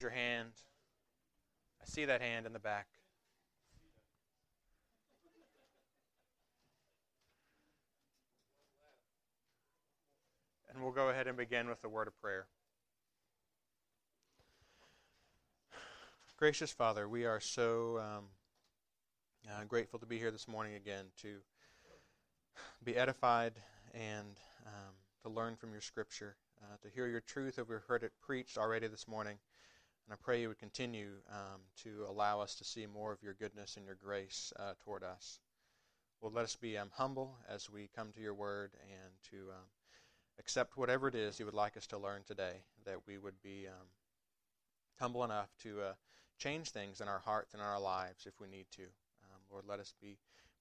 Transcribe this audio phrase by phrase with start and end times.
[0.00, 0.50] your hand.
[1.80, 2.86] I see that hand in the back.
[10.72, 12.46] And we'll go ahead and begin with the word of prayer.
[16.36, 18.24] Gracious Father, we are so um,
[19.50, 21.36] uh, grateful to be here this morning again to
[22.84, 23.54] be edified
[23.94, 24.36] and
[24.66, 24.92] um,
[25.22, 28.58] to learn from your scripture, uh, to hear your truth as we've heard it preached
[28.58, 29.38] already this morning.
[30.06, 33.34] And I pray you would continue um, to allow us to see more of your
[33.34, 35.40] goodness and your grace uh, toward us.
[36.20, 39.64] Well, let us be um, humble as we come to your word and to um,
[40.38, 43.66] accept whatever it is you would like us to learn today, that we would be
[43.66, 43.86] um,
[45.00, 45.92] humble enough to uh,
[46.38, 48.82] change things in our hearts and in our lives if we need to.
[48.82, 50.18] Um, Lord, let us be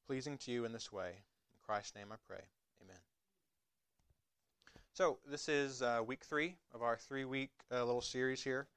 [0.08, 1.10] pleasing to you in this way.
[1.10, 2.42] In Christ's name I pray.
[2.84, 3.00] Amen.
[4.94, 8.68] So, this is uh, week three of our three week uh, little series here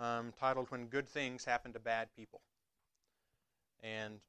[0.00, 2.40] um, titled When Good Things Happen to Bad People.
[3.82, 4.20] And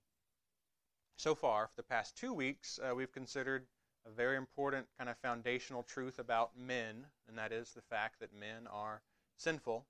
[1.16, 3.66] so far, for the past two weeks, uh, we've considered
[4.06, 8.34] a very important kind of foundational truth about men, and that is the fact that
[8.34, 9.02] men are
[9.36, 9.86] sinful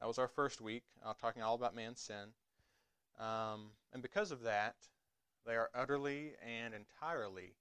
[0.00, 2.34] that was our first week, uh, talking all about man's sin.
[3.18, 4.76] Um, and because of that,
[5.46, 7.54] they are utterly and entirely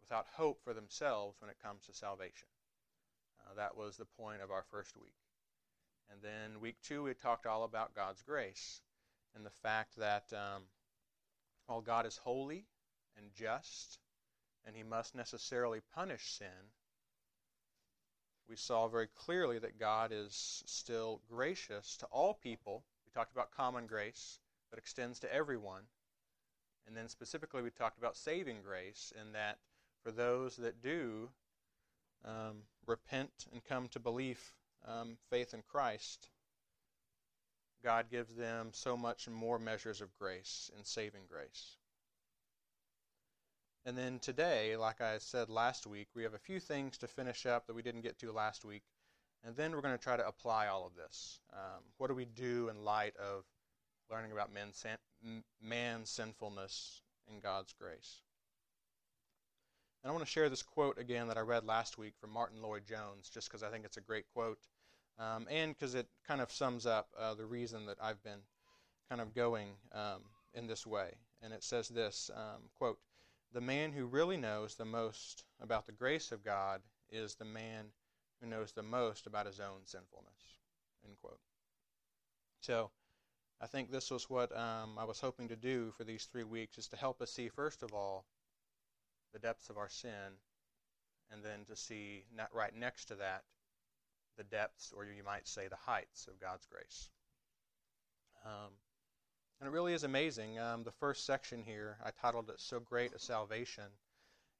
[0.00, 2.48] without hope for themselves when it comes to salvation.
[3.40, 5.14] Uh, that was the point of our first week.
[6.10, 8.80] And then week two, we talked all about God's grace
[9.34, 10.62] and the fact that um,
[11.66, 12.66] while God is holy
[13.16, 13.98] and just,
[14.66, 16.72] and he must necessarily punish sin,
[18.48, 22.84] we saw very clearly that God is still gracious to all people.
[23.04, 24.38] We talked about common grace
[24.70, 25.82] that extends to everyone.
[26.86, 29.58] And then specifically, we talked about saving grace, in that
[30.02, 31.28] for those that do
[32.24, 34.54] um, repent and come to belief,
[34.86, 36.28] um, faith in Christ,
[37.82, 41.76] God gives them so much more measures of grace and saving grace.
[43.84, 47.46] And then today, like I said last week, we have a few things to finish
[47.46, 48.82] up that we didn't get to last week.
[49.44, 51.40] And then we're going to try to apply all of this.
[51.52, 53.44] Um, what do we do in light of
[54.10, 54.84] learning about man's,
[55.62, 58.22] man's sinfulness and God's grace?
[60.02, 62.62] And I want to share this quote again that I read last week from Martyn
[62.62, 64.60] Lloyd-Jones, just because I think it's a great quote,
[65.18, 68.40] um, and because it kind of sums up uh, the reason that I've been
[69.08, 70.22] kind of going um,
[70.54, 71.14] in this way.
[71.42, 72.98] And it says this um, quote,
[73.52, 77.86] the man who really knows the most about the grace of God is the man
[78.40, 80.58] who knows the most about his own sinfulness.
[81.04, 81.40] End quote.
[82.60, 82.90] So,
[83.60, 86.78] I think this was what um, I was hoping to do for these three weeks
[86.78, 88.24] is to help us see, first of all,
[89.32, 90.38] the depths of our sin,
[91.30, 93.42] and then to see right next to that
[94.36, 97.10] the depths, or you might say the heights of God's grace.
[98.46, 98.70] Um,
[99.60, 100.58] and it really is amazing.
[100.58, 103.84] Um, the first section here, I titled it So Great a Salvation.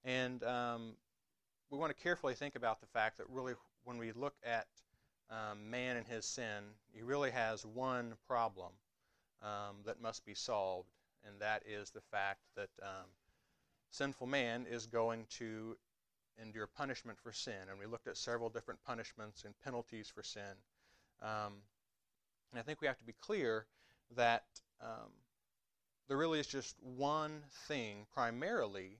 [0.05, 0.97] And um,
[1.71, 4.67] we want to carefully think about the fact that really, when we look at
[5.31, 8.73] um, man and his sin, he really has one problem
[9.43, 10.91] um, that must be solved,
[11.25, 13.07] and that is the fact that um,
[13.91, 15.77] sinful man is going to
[16.43, 17.69] endure punishment for sin.
[17.71, 20.43] And we looked at several different punishments and penalties for sin.
[21.23, 21.55] Um,
[22.53, 23.67] and I think we have to be clear
[24.17, 24.45] that
[24.81, 25.11] um,
[26.09, 28.99] there really is just one thing primarily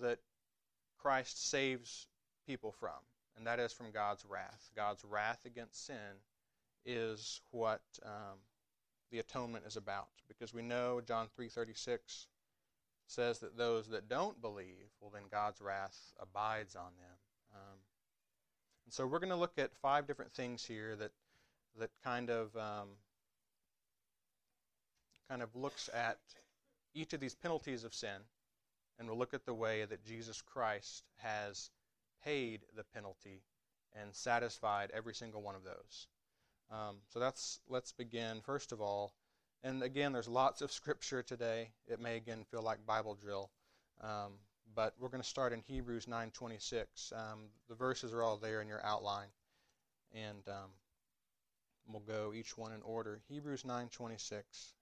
[0.00, 0.18] that
[0.98, 2.06] Christ saves
[2.46, 2.90] people from,
[3.36, 4.70] and that is from God's wrath.
[4.76, 6.20] God's wrath against sin
[6.84, 8.38] is what um,
[9.10, 12.26] the atonement is about, because we know John three thirty six
[13.06, 17.16] says that those that don't believe, well, then God's wrath abides on them.
[17.54, 17.78] Um,
[18.84, 21.12] and so we're going to look at five different things here that
[21.78, 22.88] that kind of um,
[25.28, 26.18] kind of looks at
[26.94, 28.22] each of these penalties of sin,
[28.98, 31.70] and we'll look at the way that Jesus Christ has
[32.24, 33.42] paid the penalty
[34.00, 36.06] and satisfied every single one of those.
[36.70, 39.12] Um, so that's let's begin first of all.
[39.64, 41.70] And again, there's lots of scripture today.
[41.88, 43.50] It may again feel like Bible drill,
[44.02, 44.34] um,
[44.74, 47.12] but we're going to start in Hebrews 9:26.
[47.14, 49.28] Um, the verses are all there in your outline,
[50.12, 50.70] and um,
[51.88, 53.22] we'll go each one in order.
[53.26, 54.74] Hebrews 9:26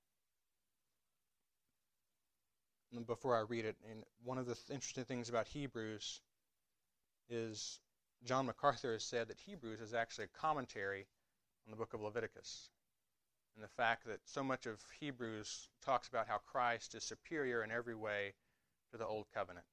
[3.07, 3.77] before I read it.
[3.89, 6.21] And one of the th- interesting things about Hebrews
[7.31, 7.79] is
[8.25, 11.07] John MacArthur has said that Hebrews is actually a commentary
[11.67, 12.69] on the book of Leviticus.
[13.55, 17.71] And the fact that so much of Hebrews talks about how Christ is superior in
[17.71, 18.35] every way
[18.91, 19.67] to the Old Covenant.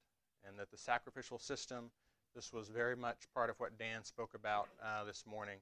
[0.46, 1.90] And that the sacrificial system,
[2.34, 5.58] this was very much part of what Dan spoke about uh, this morning.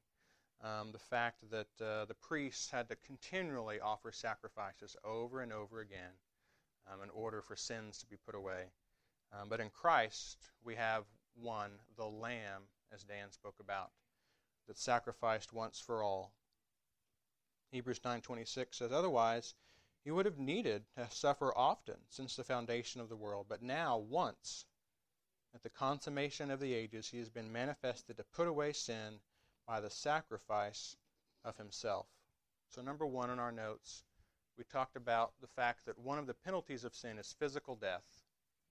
[0.63, 5.81] um, the fact that uh, the priests had to continually offer sacrifices over and over
[5.81, 6.13] again
[6.93, 8.65] um, in order for sins to be put away.
[9.33, 11.05] Um, but in Christ, we have
[11.41, 12.63] one, the Lamb,
[12.93, 13.91] as Dan spoke about,
[14.67, 16.33] that sacrificed once for all.
[17.71, 19.55] Hebrews 9:26 says, "Otherwise,
[20.03, 23.47] he would have needed to suffer often since the foundation of the world.
[23.49, 24.67] But now, once,
[25.53, 29.21] at the consummation of the ages, he has been manifested to put away sin
[29.67, 30.97] by the sacrifice
[31.45, 32.07] of himself."
[32.69, 34.05] So, number one in our notes,
[34.57, 38.25] we talked about the fact that one of the penalties of sin is physical death.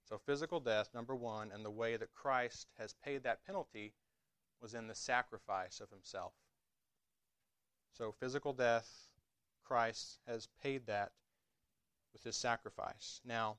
[0.06, 3.94] So, physical death, number one, and the way that Christ has paid that penalty
[4.60, 6.34] was in the sacrifice of himself.
[7.94, 8.90] So, physical death,
[9.64, 11.12] Christ has paid that
[12.14, 13.22] with his sacrifice.
[13.26, 13.58] Now,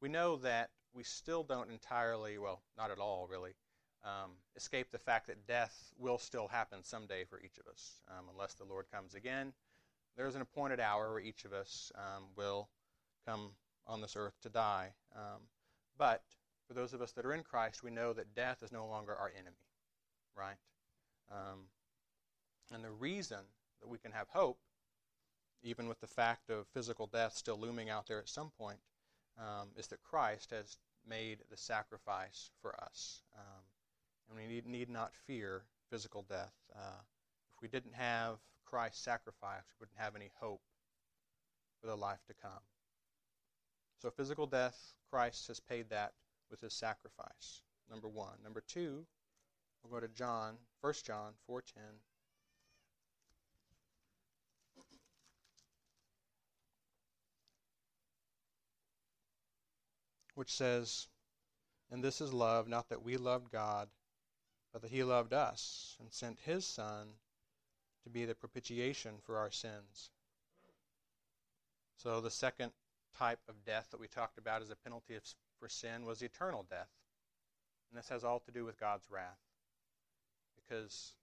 [0.00, 3.54] we know that we still don't entirely, well, not at all really,
[4.04, 8.26] um, escape the fact that death will still happen someday for each of us, um,
[8.32, 9.52] unless the Lord comes again.
[10.16, 12.68] There's an appointed hour where each of us um, will
[13.26, 13.50] come
[13.86, 14.92] on this earth to die.
[15.14, 15.42] Um,
[15.96, 16.22] but
[16.66, 19.14] for those of us that are in Christ, we know that death is no longer
[19.14, 19.56] our enemy,
[20.36, 20.56] right?
[22.72, 23.38] And the reason
[23.80, 24.58] that we can have hope,
[25.62, 28.78] even with the fact of physical death still looming out there at some point,
[29.38, 33.22] um, is that Christ has made the sacrifice for us.
[33.36, 33.62] Um,
[34.28, 36.52] and we need, need, not fear physical death.
[36.74, 37.00] Uh,
[37.54, 38.36] if we didn't have
[38.66, 40.60] Christ's sacrifice, we wouldn't have any hope
[41.80, 42.62] for the life to come.
[44.02, 46.12] So physical death, Christ has paid that
[46.50, 47.62] with his sacrifice.
[47.90, 48.36] Number one.
[48.42, 49.06] Number two,
[49.82, 51.62] we'll go to John, 1 John 4.10.
[60.38, 61.08] Which says,
[61.90, 63.88] And this is love, not that we loved God,
[64.72, 67.08] but that he loved us and sent his Son
[68.04, 70.10] to be the propitiation for our sins.
[71.96, 72.70] So the second
[73.18, 75.24] type of death that we talked about as a penalty of,
[75.58, 76.86] for sin was eternal death.
[77.90, 79.40] And this has all to do with God's wrath.
[80.54, 81.14] Because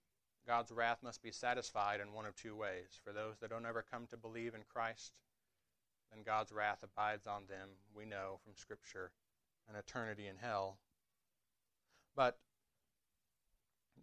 [0.46, 3.00] God's wrath must be satisfied in one of two ways.
[3.02, 5.14] For those that don't ever come to believe in Christ,
[6.12, 9.10] then God's wrath abides on them, we know from Scripture,
[9.68, 10.78] an eternity in hell.
[12.14, 12.38] But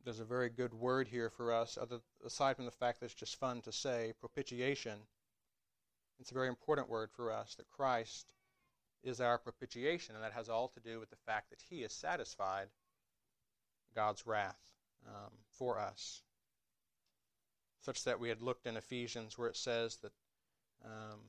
[0.03, 3.13] there's a very good word here for us, other, aside from the fact that it's
[3.13, 4.99] just fun to say, propitiation.
[6.19, 8.33] It's a very important word for us that Christ
[9.03, 11.93] is our propitiation, and that has all to do with the fact that He has
[11.93, 12.67] satisfied
[13.95, 14.59] God's wrath
[15.07, 16.21] um, for us.
[17.81, 20.11] Such that we had looked in Ephesians where it says that
[20.85, 21.19] um,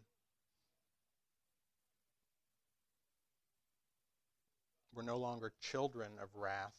[4.94, 6.74] we're no longer children of wrath,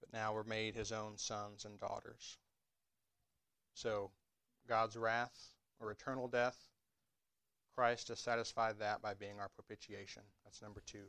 [0.00, 2.38] but now we're made His own sons and daughters.
[3.74, 4.10] So,
[4.68, 5.36] God's wrath
[5.80, 6.56] or eternal death.
[7.74, 10.22] Christ has satisfied that by being our propitiation.
[10.44, 11.04] That's number two.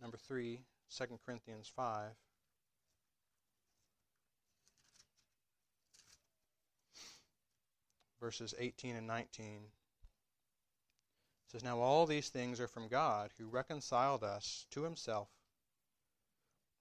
[0.00, 0.60] Number three,
[0.94, 2.10] 2 Corinthians 5.
[8.20, 9.60] Verses 18 and 19
[11.46, 15.28] says, Now all these things are from God, who reconciled us to himself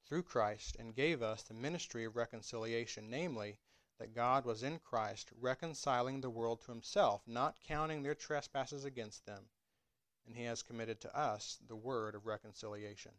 [0.06, 3.57] through Christ and gave us the ministry of reconciliation, namely,
[3.97, 9.25] that God was in Christ reconciling the world to himself, not counting their trespasses against
[9.25, 9.43] them,
[10.25, 13.13] and he has committed to us the word of reconciliation.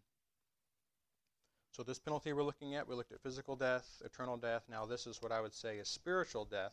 [1.72, 4.62] So, this penalty we're looking at, we looked at physical death, eternal death.
[4.68, 6.72] Now, this is what I would say is spiritual death,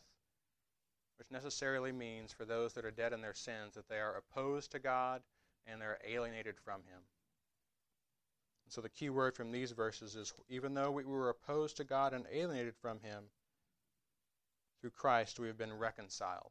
[1.18, 4.72] which necessarily means for those that are dead in their sins that they are opposed
[4.72, 5.22] to God
[5.66, 7.00] and they're alienated from Him.
[8.68, 12.12] so, the key word from these verses is even though we were opposed to God
[12.12, 13.24] and alienated from Him,
[14.80, 16.50] through Christ we have been reconciled.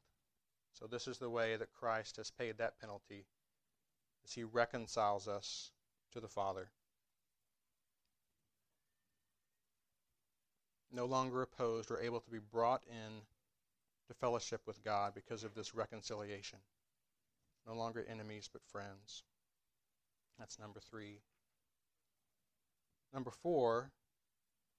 [0.72, 3.27] So this is the way that Christ has paid that penalty
[4.25, 5.72] as he reconciles us
[6.13, 6.72] to the Father.
[10.91, 13.22] No longer opposed or able to be brought in
[14.08, 16.60] to fellowship with God because of this reconciliation.
[17.68, 19.24] No longer enemies but friends.
[20.38, 21.22] That's number 3.
[23.14, 23.92] Number 4,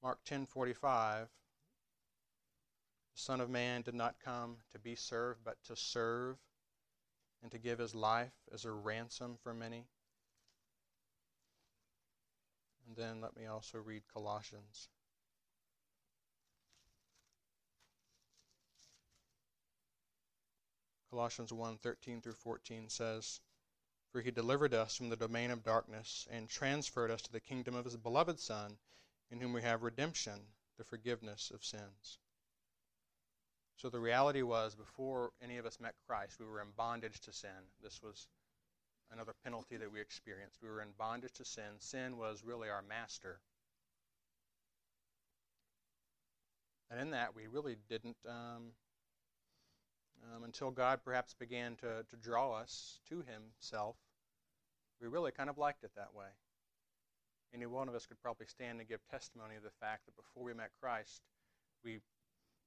[0.02, 1.28] Mark 10:45
[3.14, 6.36] the Son of Man did not come to be served, but to serve
[7.42, 9.86] and to give his life as a ransom for many.
[12.86, 14.88] And then let me also read Colossians.
[21.14, 23.40] Colossians 1 13 through 14 says,
[24.10, 27.76] For he delivered us from the domain of darkness and transferred us to the kingdom
[27.76, 28.76] of his beloved Son
[29.30, 30.40] in whom we have redemption,
[30.76, 32.18] the forgiveness of sins.
[33.76, 37.32] So the reality was, before any of us met Christ, we were in bondage to
[37.32, 37.70] sin.
[37.80, 38.26] This was
[39.12, 40.58] another penalty that we experienced.
[40.60, 41.78] We were in bondage to sin.
[41.78, 43.38] Sin was really our master.
[46.90, 48.72] And in that, we really didn't, um,
[50.34, 53.96] um, until God perhaps began to, to draw us to Himself,
[55.00, 56.26] we really kind of liked it that way.
[57.54, 60.42] Any one of us could probably stand and give testimony of the fact that before
[60.42, 61.22] we met Christ,
[61.84, 62.00] we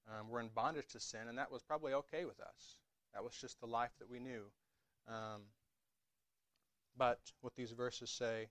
[0.07, 2.77] um, were in bondage to sin, and that was probably okay with us.
[3.13, 4.43] That was just the life that we knew.
[5.07, 5.41] Um,
[6.97, 8.47] but what these verses say,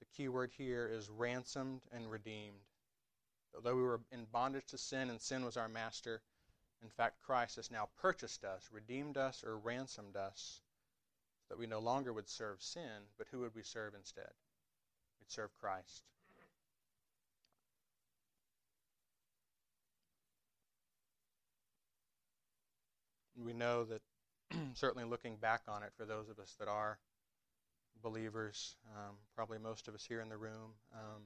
[0.00, 2.64] the key word here is ransomed and redeemed.
[3.54, 6.22] Although we were in bondage to sin and sin was our master,
[6.82, 10.60] in fact, Christ has now purchased us, redeemed us, or ransomed us,
[11.42, 14.30] so that we no longer would serve sin, but who would we serve instead?
[15.20, 16.04] We'd serve Christ.
[23.36, 24.02] We know that,
[24.74, 26.98] certainly looking back on it, for those of us that are
[28.02, 31.22] believers, um, probably most of us here in the room, um,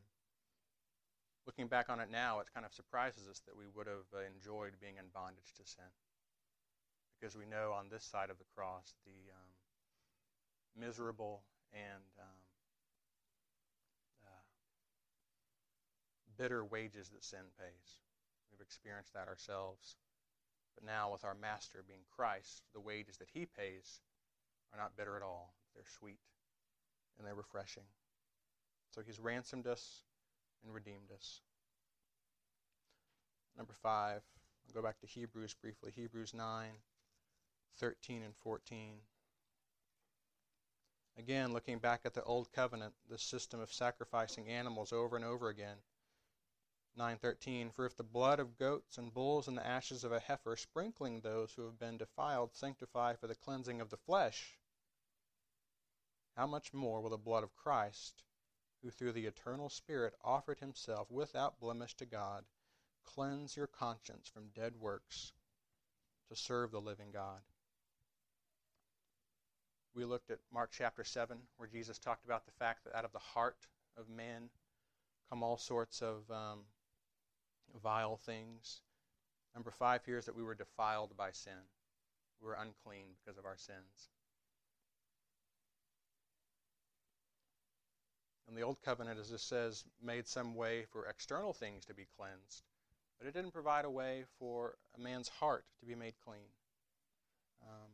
[1.47, 4.23] looking back on it now, it kind of surprises us that we would have uh,
[4.35, 5.91] enjoyed being in bondage to sin.
[7.19, 9.51] Because we know on this side of the cross the um,
[10.79, 12.41] miserable and um,
[14.25, 14.47] uh,
[16.37, 17.99] bitter wages that sin pays.
[18.51, 19.97] We've experienced that ourselves.
[20.75, 24.01] But now, with our Master being Christ, the wages that He pays
[24.73, 25.55] are not bitter at all.
[25.75, 26.21] They're sweet
[27.19, 27.85] and they're refreshing.
[28.91, 30.03] So He's ransomed us
[30.65, 31.41] and redeemed us.
[33.57, 34.23] Number five,
[34.67, 35.93] I'll go back to Hebrews briefly.
[35.95, 36.71] Hebrews 9,
[37.79, 38.95] 13 and 14.
[41.19, 45.49] Again, looking back at the Old Covenant, the system of sacrificing animals over and over
[45.49, 45.77] again.
[46.99, 50.57] 9:13 For if the blood of goats and bulls and the ashes of a heifer
[50.57, 54.59] sprinkling those who have been defiled sanctify for the cleansing of the flesh
[56.37, 58.25] how much more will the blood of Christ
[58.83, 62.45] who through the eternal Spirit offered himself without blemish to God,
[63.05, 65.33] cleanse your conscience from dead works
[66.29, 67.41] to serve the living God.
[69.95, 73.13] We looked at Mark chapter 7, where Jesus talked about the fact that out of
[73.13, 73.67] the heart
[73.99, 74.49] of man
[75.29, 76.61] come all sorts of um,
[77.83, 78.81] vile things.
[79.55, 81.53] Number five here is that we were defiled by sin.
[82.41, 84.09] We were unclean because of our sins.
[88.49, 92.07] And the Old Covenant, as it says, made some way for external things to be
[92.17, 92.63] cleansed,
[93.19, 96.51] but it didn't provide a way for a man's heart to be made clean.
[97.63, 97.91] Um,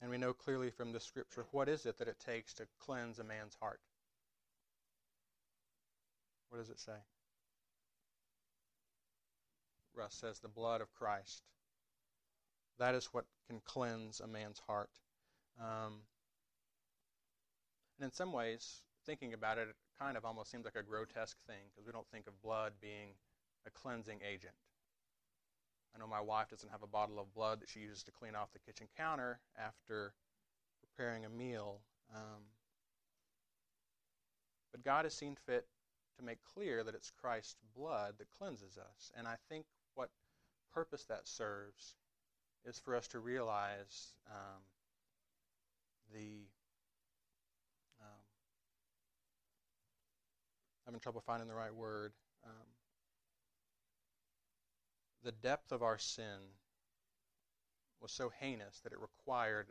[0.00, 3.18] and we know clearly from the scripture what is it that it takes to cleanse
[3.18, 3.80] a man's heart?
[6.50, 6.92] What does it say?
[9.94, 11.42] Russ says the blood of Christ.
[12.78, 14.90] That is what can cleanse a man's heart.
[15.60, 16.00] Um,
[17.98, 21.36] and in some ways, thinking about it, it kind of almost seems like a grotesque
[21.46, 23.14] thing because we don't think of blood being
[23.66, 24.54] a cleansing agent.
[25.94, 28.34] I know my wife doesn't have a bottle of blood that she uses to clean
[28.34, 30.14] off the kitchen counter after
[30.80, 31.80] preparing a meal.
[32.14, 32.42] Um,
[34.72, 35.66] but God has seen fit
[36.18, 39.12] to make clear that it's Christ's blood that cleanses us.
[39.16, 40.10] And I think what
[40.72, 41.94] purpose that serves
[42.64, 44.62] is for us to realize um,
[46.12, 46.48] the
[50.84, 52.12] having trouble finding the right word.
[52.44, 52.66] Um,
[55.22, 56.52] the depth of our sin
[58.00, 59.68] was so heinous that it required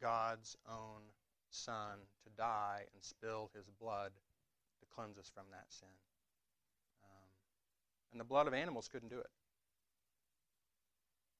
[0.00, 1.02] God's own
[1.50, 4.12] Son to die and spill his blood
[4.80, 5.88] to cleanse us from that sin.
[7.04, 7.30] Um,
[8.12, 9.30] and the blood of animals couldn't do it.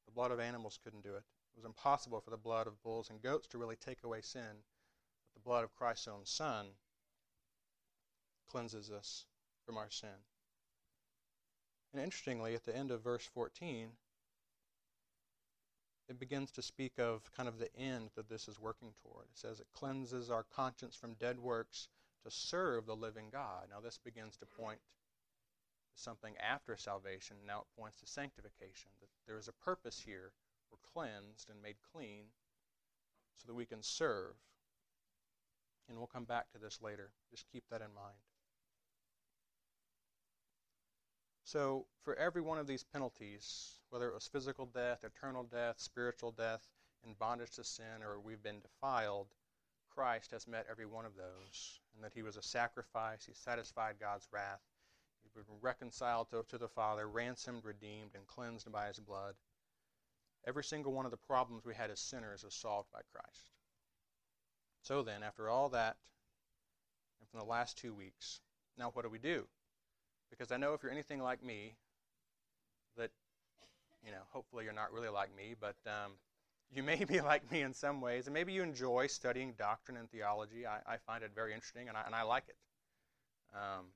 [0.07, 1.25] The blood of animals couldn't do it.
[1.53, 4.43] It was impossible for the blood of bulls and goats to really take away sin.
[4.53, 6.67] But the blood of Christ's own Son
[8.51, 9.27] cleanses us
[9.67, 10.09] from our sin.
[11.93, 13.91] And interestingly, at the end of verse 14,
[16.09, 19.27] it begins to speak of kind of the end that this is working toward.
[19.31, 21.89] It says it cleanses our conscience from dead works
[22.25, 23.69] to serve the living God.
[23.71, 24.81] Now, this begins to point
[25.95, 27.37] to something after salvation.
[27.47, 30.33] Now it points to sanctification, that there is a purpose here.
[30.71, 32.25] We're cleansed and made clean
[33.37, 34.35] so that we can serve.
[35.89, 37.11] And we'll come back to this later.
[37.31, 38.17] Just keep that in mind.
[41.45, 46.33] So, for every one of these penalties, whether it was physical death, eternal death, spiritual
[46.33, 46.67] death,
[47.07, 49.29] in bondage to sin, or we've been defiled,
[49.95, 53.27] Christ has met every one of those, and that He was a sacrifice.
[53.27, 54.63] He satisfied God's wrath.
[55.23, 59.35] He's been reconciled to, to the Father, ransomed, redeemed, and cleansed by His blood.
[60.47, 63.51] Every single one of the problems we had as sinners is solved by Christ.
[64.83, 65.97] So then, after all that,
[67.21, 68.41] and from the last two weeks,
[68.79, 69.47] now what do we do?
[70.37, 71.75] Because I know if you're anything like me,
[72.97, 73.11] that,
[74.05, 76.13] you know, hopefully you're not really like me, but um,
[76.73, 80.11] you may be like me in some ways, and maybe you enjoy studying doctrine and
[80.11, 80.67] theology.
[80.67, 82.57] I, I find it very interesting, and I, and I like it.
[83.55, 83.87] Um,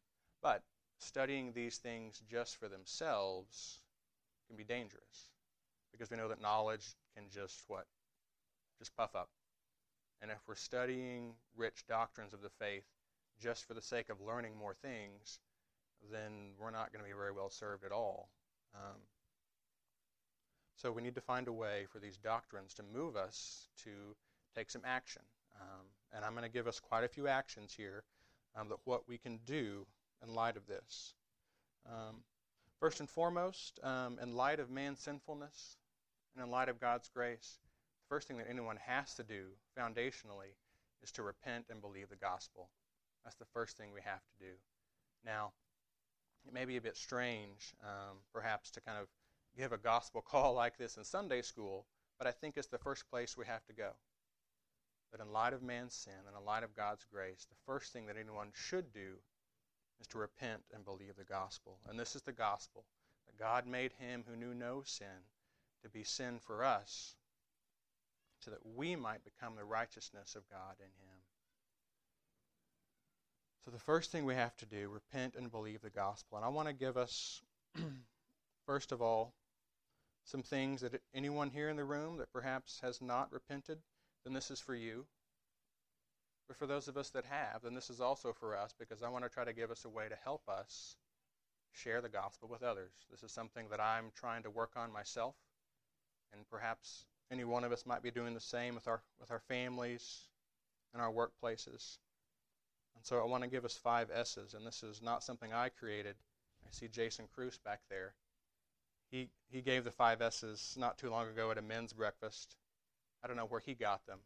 [0.43, 0.63] but
[0.99, 3.81] studying these things just for themselves
[4.47, 5.31] can be dangerous
[5.93, 7.87] because we know that knowledge can just what?
[8.79, 9.29] Just puff up.
[10.21, 12.85] And if we're studying rich doctrines of the faith
[13.41, 15.39] just for the sake of learning more things,
[16.13, 18.31] then we're not going to be very well served at all.
[18.75, 19.01] Um,
[20.77, 23.91] so we need to find a way for these doctrines to move us to
[24.55, 25.23] take some action.
[25.61, 28.05] Um, and I'm going to give us quite a few actions here
[28.57, 29.87] um, that what we can do
[30.23, 31.15] in light of this.
[31.87, 32.23] Um,
[32.81, 35.77] first and foremost, um, in light of man's sinfulness
[36.35, 37.59] and in light of God's grace,
[38.03, 39.47] the first thing that anyone has to do
[39.79, 40.55] foundationally
[41.03, 42.69] is to repent and believe the gospel.
[43.25, 44.53] That's the first thing we have to do.
[45.25, 45.53] Now,
[46.49, 49.07] it may be a bit strange, um, perhaps, to kind of
[49.57, 51.87] give a gospel call like this in Sunday school,
[52.19, 53.91] but I think it's the first place we have to go.
[55.13, 58.07] That in light of man's sin and in light of God's grace, the first thing
[58.07, 59.17] that anyone should do
[60.01, 61.79] is to repent and believe the gospel.
[61.89, 62.85] And this is the gospel
[63.27, 65.25] that God made him who knew no sin
[65.83, 67.15] to be sin for us,
[68.41, 71.18] so that we might become the righteousness of God in him.
[73.69, 76.39] So the first thing we have to do, repent and believe the gospel.
[76.39, 77.43] And I want to give us,
[78.67, 79.35] first of all,
[80.25, 83.77] some things that anyone here in the room that perhaps has not repented,
[84.25, 85.05] then this is for you.
[86.47, 89.11] But for those of us that have, then this is also for us because I
[89.11, 90.97] want to try to give us a way to help us
[91.71, 92.93] share the gospel with others.
[93.11, 95.35] This is something that I'm trying to work on myself,
[96.33, 99.41] and perhaps any one of us might be doing the same with our with our
[99.41, 100.21] families
[100.95, 101.99] and our workplaces.
[102.99, 105.69] And so I want to give us five S's, and this is not something I
[105.69, 106.17] created.
[106.67, 108.13] I see Jason Cruz back there.
[109.13, 112.57] He he gave the five S's not too long ago at a men's breakfast.
[113.23, 114.19] I don't know where he got them.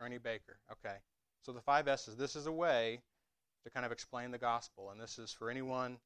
[0.00, 0.58] Ernie Baker.
[0.72, 0.96] Okay.
[1.42, 2.16] So the five S's.
[2.16, 3.00] This is a way
[3.62, 5.98] to kind of explain the gospel, and this is for anyone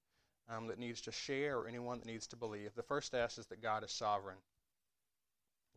[0.50, 2.74] um, that needs to share or anyone that needs to believe.
[2.74, 4.37] The first S is that God is sovereign.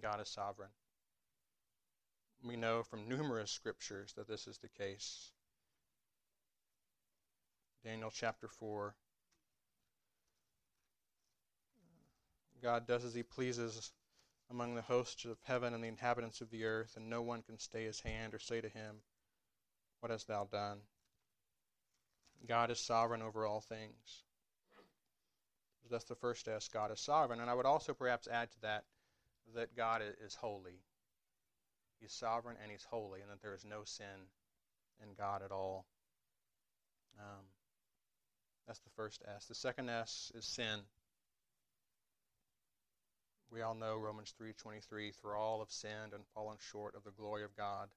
[0.02, 0.72] God is sovereign.
[2.44, 5.32] We know from numerous scriptures that this is the case.
[7.88, 8.94] Daniel chapter 4.
[12.62, 13.94] God does as he pleases
[14.52, 17.58] among the hosts of heaven and the inhabitants of the earth, and no one can
[17.58, 18.98] stay his hand or say to him,
[20.02, 20.80] What hast thou done?
[22.46, 24.24] God is sovereign over all things.
[25.90, 26.68] That's the first S.
[26.68, 27.40] God is sovereign.
[27.40, 28.84] And I would also perhaps add to that
[29.56, 30.82] that God is holy.
[32.02, 34.28] He's sovereign and He's holy, and that there is no sin
[35.02, 35.86] in God at all.
[37.18, 37.46] Um,
[38.68, 39.46] that's the first S.
[39.46, 40.82] The second S is sin.
[43.50, 47.44] We all know Romans 3:23 for all have sinned and fallen short of the glory
[47.44, 47.90] of God.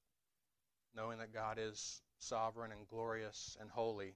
[0.94, 4.14] Knowing that God is sovereign and glorious and holy,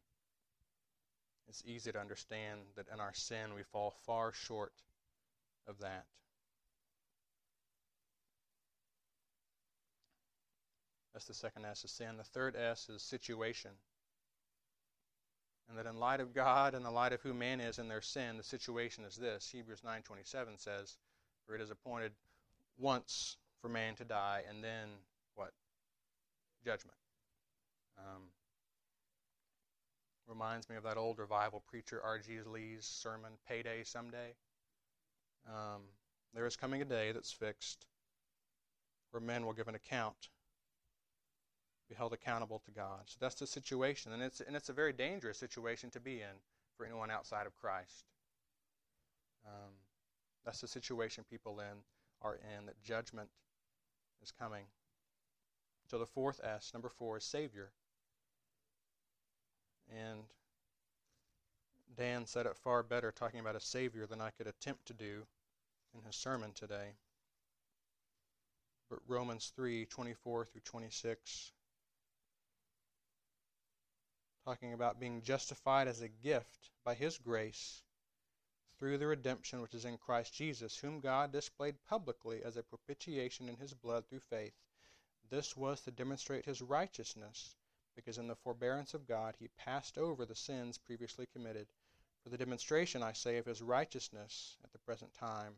[1.48, 4.72] it's easy to understand that in our sin we fall far short
[5.66, 6.06] of that.
[11.12, 12.16] That's the second S is sin.
[12.16, 13.70] The third S is situation.
[15.68, 18.02] And that in light of God and the light of who man is in their
[18.02, 19.48] sin, the situation is this.
[19.50, 20.96] Hebrews 9:27 says,
[21.46, 22.12] for it is appointed
[22.78, 24.88] once for man to die, and then
[25.34, 25.52] what?
[26.64, 26.96] Judgment.
[27.98, 28.22] Um,
[30.26, 32.40] reminds me of that old revival preacher R.G.
[32.46, 34.34] Lee's sermon, Payday Someday.
[35.46, 35.82] Um,
[36.34, 37.86] there is coming a day that's fixed
[39.10, 40.28] where men will give an account,
[41.88, 43.00] be held accountable to God.
[43.06, 46.36] So that's the situation, and it's and it's a very dangerous situation to be in
[46.76, 48.04] for anyone outside of Christ.
[49.46, 49.72] Um,
[50.44, 51.82] that's the situation people in
[52.22, 53.28] are in, that judgment
[54.22, 54.64] is coming.
[55.90, 57.70] So the fourth S, number four, is Savior.
[59.90, 60.20] And
[61.96, 65.26] Dan said it far better talking about a Savior than I could attempt to do
[65.96, 66.94] in his sermon today.
[68.90, 71.52] But Romans 3 24 through 26,
[74.44, 77.82] talking about being justified as a gift by his grace
[78.78, 83.48] through the redemption which is in Christ Jesus, whom God displayed publicly as a propitiation
[83.48, 84.52] in his blood through faith.
[85.30, 87.56] This was to demonstrate his righteousness,
[87.96, 91.66] because in the forbearance of God he passed over the sins previously committed,
[92.22, 95.54] for the demonstration, I say, of his righteousness at the present time,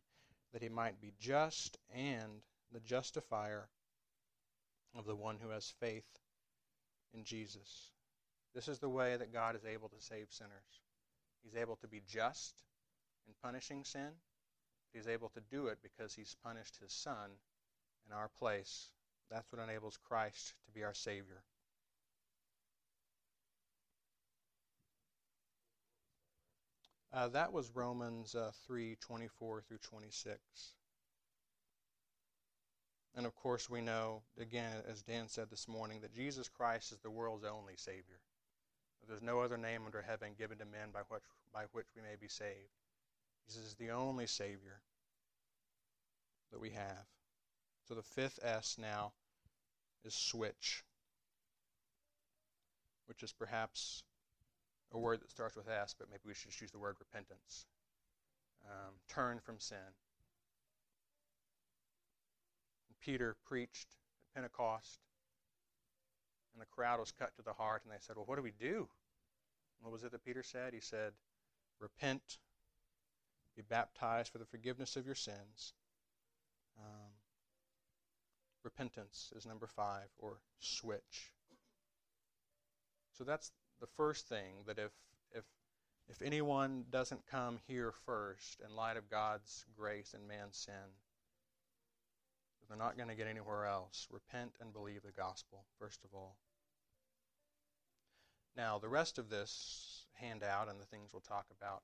[0.52, 3.68] that he might be just and the justifier
[4.94, 6.06] of the one who has faith
[7.12, 7.90] in Jesus.
[8.56, 10.80] This is the way that God is able to save sinners.
[11.44, 12.54] He's able to be just
[13.28, 14.08] in punishing sin.
[14.94, 17.32] He's able to do it because he's punished his son
[18.08, 18.88] in our place.
[19.30, 21.42] That's what enables Christ to be our Savior.
[27.12, 30.38] Uh, that was Romans uh, 3 24 through 26.
[33.14, 37.00] And of course, we know, again, as Dan said this morning, that Jesus Christ is
[37.00, 38.20] the world's only Savior.
[39.08, 42.16] There's no other name under heaven given to men by which, by which we may
[42.20, 42.74] be saved.
[43.46, 44.80] Jesus is the only Savior
[46.50, 47.06] that we have.
[47.86, 49.12] So the fifth S now
[50.04, 50.82] is switch,
[53.06, 54.02] which is perhaps
[54.92, 57.66] a word that starts with S, but maybe we should just use the word repentance.
[58.64, 59.78] Um, turn from sin.
[62.88, 64.98] And Peter preached at Pentecost,
[66.56, 68.52] and the crowd was cut to the heart, and they said, Well, what do we
[68.58, 68.88] do?
[69.82, 70.72] What was it that Peter said?
[70.72, 71.12] He said,
[71.80, 72.38] Repent,
[73.54, 75.74] be baptized for the forgiveness of your sins.
[76.78, 77.12] Um,
[78.64, 81.32] repentance is number five, or switch.
[83.12, 84.92] So that's the first thing that if
[85.32, 85.44] if
[86.08, 90.94] if anyone doesn't come here first in light of God's grace and man's sin,
[92.68, 94.08] they're not going to get anywhere else.
[94.10, 96.36] Repent and believe the gospel, first of all.
[98.56, 101.82] Now, the rest of this handout and the things we'll talk about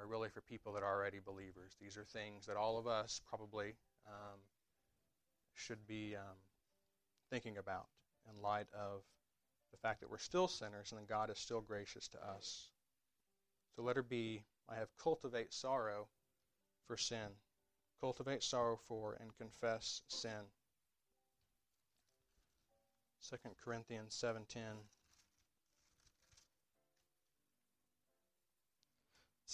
[0.00, 1.76] are really for people that are already believers.
[1.80, 3.74] These are things that all of us probably
[4.06, 4.40] um,
[5.54, 6.36] should be um,
[7.30, 7.86] thinking about
[8.28, 9.02] in light of
[9.72, 12.68] the fact that we're still sinners and that God is still gracious to us.
[13.76, 16.08] So, letter B, I have cultivate sorrow
[16.86, 17.28] for sin.
[18.00, 20.48] Cultivate sorrow for and confess sin.
[23.28, 24.84] 2 Corinthians 7:10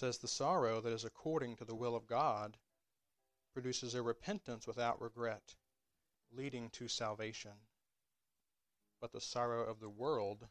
[0.00, 2.56] says the sorrow that is according to the will of God
[3.52, 5.54] produces a repentance without regret,
[6.32, 7.50] leading to salvation.
[8.98, 10.48] But the sorrow of the world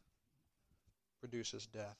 [1.19, 1.97] produces death.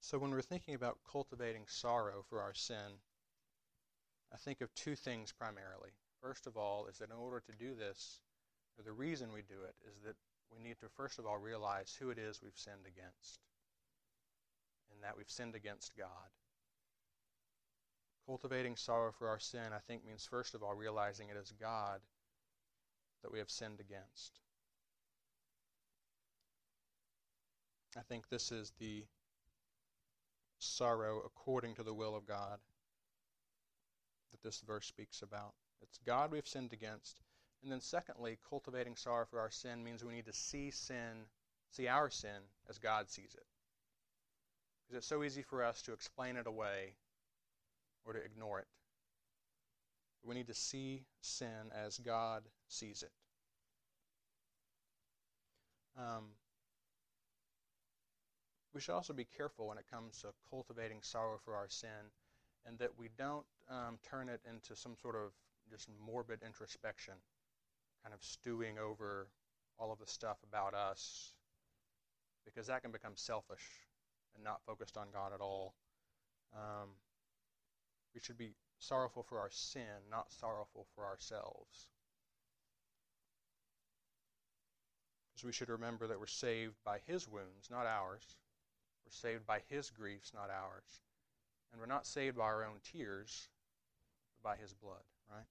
[0.00, 3.00] So when we're thinking about cultivating sorrow for our sin,
[4.32, 5.90] I think of two things primarily.
[6.22, 8.20] First of all, is that in order to do this,
[8.78, 10.14] or the reason we do it, is that
[10.52, 13.40] we need to first of all realize who it is we've sinned against
[14.92, 16.08] and that we've sinned against God.
[18.26, 22.00] Cultivating sorrow for our sin, I think, means first of all realizing it is God
[23.22, 24.40] that we have sinned against.
[27.96, 29.04] I think this is the
[30.58, 32.58] sorrow according to the will of God
[34.30, 35.54] that this verse speaks about.
[35.82, 37.20] It's God we've sinned against.
[37.62, 41.26] And then, secondly, cultivating sorrow for our sin means we need to see sin,
[41.70, 43.46] see our sin as God sees it.
[44.94, 46.94] Because it's so easy for us to explain it away
[48.04, 48.68] or to ignore it.
[50.22, 53.10] We need to see sin as God sees it.
[55.98, 56.26] Um,
[58.72, 62.12] we should also be careful when it comes to cultivating sorrow for our sin
[62.64, 65.32] and that we don't um, turn it into some sort of
[65.68, 67.14] just morbid introspection,
[68.04, 69.26] kind of stewing over
[69.76, 71.32] all of the stuff about us,
[72.44, 73.64] because that can become selfish
[74.34, 75.74] and not focused on God at all.
[76.54, 76.90] Um,
[78.14, 81.88] we should be sorrowful for our sin, not sorrowful for ourselves.
[85.34, 88.36] Because we should remember that we're saved by His wounds, not ours.
[89.04, 91.02] We're saved by His griefs, not ours.
[91.72, 93.48] And we're not saved by our own tears,
[94.36, 95.46] but by His blood, right?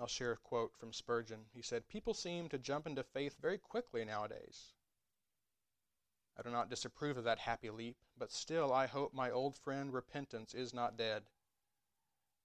[0.00, 1.40] I'll share a quote from Spurgeon.
[1.52, 4.74] He said, People seem to jump into faith very quickly nowadays.
[6.38, 9.92] I do not disapprove of that happy leap, but still I hope my old friend
[9.92, 11.24] repentance is not dead.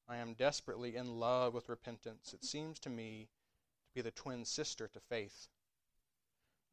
[0.10, 2.34] I am desperately in love with repentance.
[2.34, 3.30] It seems to me
[3.88, 5.48] to be the twin sister to faith.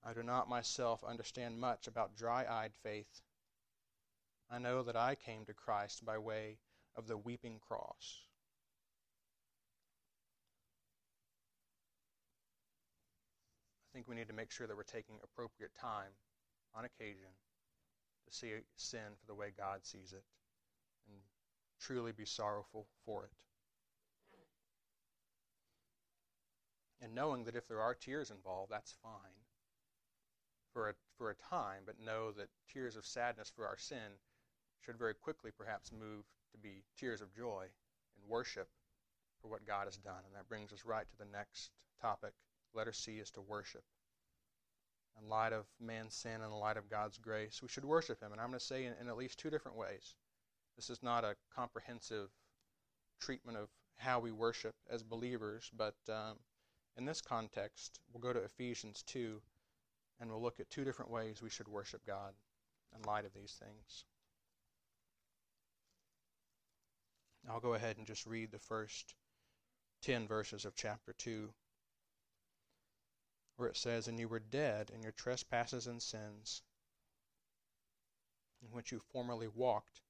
[0.03, 3.21] I do not myself understand much about dry eyed faith.
[4.51, 6.59] I know that I came to Christ by way
[6.97, 8.23] of the weeping cross.
[13.85, 16.13] I think we need to make sure that we're taking appropriate time
[16.75, 17.31] on occasion
[18.27, 20.25] to see sin for the way God sees it
[21.09, 21.19] and
[21.81, 23.31] truly be sorrowful for it.
[27.03, 29.41] And knowing that if there are tears involved, that's fine
[30.73, 34.19] for a, for a time, but know that tears of sadness for our sin
[34.85, 37.65] should very quickly perhaps move to be tears of joy
[38.17, 38.69] and worship
[39.41, 40.23] for what God has done.
[40.27, 42.33] And that brings us right to the next topic.
[42.75, 43.83] Letter C is to worship.
[45.21, 48.33] In light of man's sin and in light of God's grace, we should worship Him.
[48.33, 50.15] And I'm going to say in, in at least two different ways.
[50.77, 52.31] This is not a comprehensive
[53.21, 56.39] treatment of how we worship as believers, but um,
[56.97, 59.41] in this context, we'll go to Ephesians 2
[60.21, 62.35] and we'll look at two different ways we should worship God
[62.95, 64.05] in light of these things.
[67.49, 69.15] I'll go ahead and just read the first
[70.03, 71.49] 10 verses of chapter 2,
[73.61, 76.63] where it says, And you were dead in your trespasses and sins,
[78.63, 80.01] in which you formerly walked,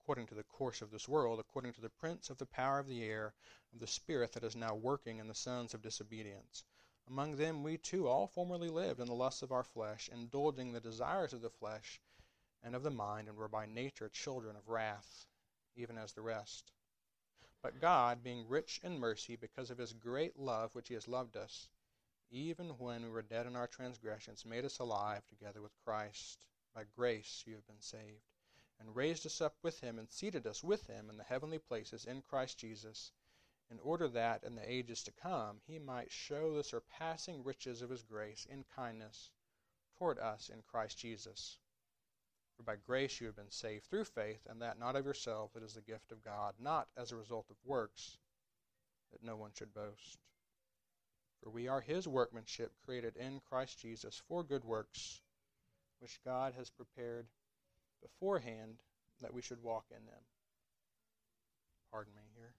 [0.00, 2.86] according to the course of this world, according to the prince of the power of
[2.86, 3.34] the air,
[3.74, 6.64] of the spirit that is now working in the sons of disobedience.
[7.08, 10.80] Among them we too all formerly lived in the lusts of our flesh, indulging the
[10.80, 12.00] desires of the flesh
[12.62, 15.26] and of the mind, and were by nature children of wrath
[15.74, 16.72] even as the rest.
[17.60, 21.36] But God, being rich in mercy, because of his great love which he has loved
[21.36, 21.68] us,
[22.30, 26.46] even when we were dead in our transgressions, made us alive together with Christ.
[26.74, 28.24] By grace you have been saved,
[28.78, 32.04] and raised us up with him, and seated us with him in the heavenly places
[32.04, 33.12] in Christ Jesus,
[33.70, 37.90] in order that in the ages to come he might show the surpassing riches of
[37.90, 39.30] his grace in kindness
[39.98, 41.58] toward us in Christ Jesus.
[42.56, 45.62] For by grace you have been saved through faith, and that not of yourselves, it
[45.62, 48.18] is the gift of God, not as a result of works,
[49.12, 50.18] that no one should boast.
[51.42, 55.20] For we are his workmanship, created in Christ Jesus for good works,
[56.00, 57.26] which God has prepared
[58.02, 58.78] beforehand
[59.20, 60.22] that we should walk in them.
[61.90, 62.52] Pardon me here.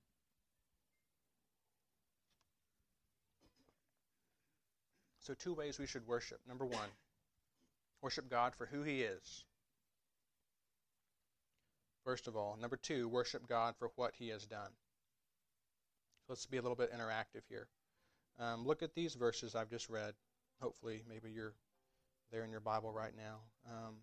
[5.20, 6.40] So, two ways we should worship.
[6.48, 6.90] Number one,
[8.02, 9.44] worship God for who he is
[12.10, 12.58] first of all.
[12.60, 14.72] Number two, worship God for what He has done.
[16.22, 17.68] So let's be a little bit interactive here.
[18.40, 20.14] Um, look at these verses I've just read.
[20.62, 21.54] Hopefully, maybe you're
[22.32, 23.40] there in your Bible right now.
[23.68, 23.96] Um,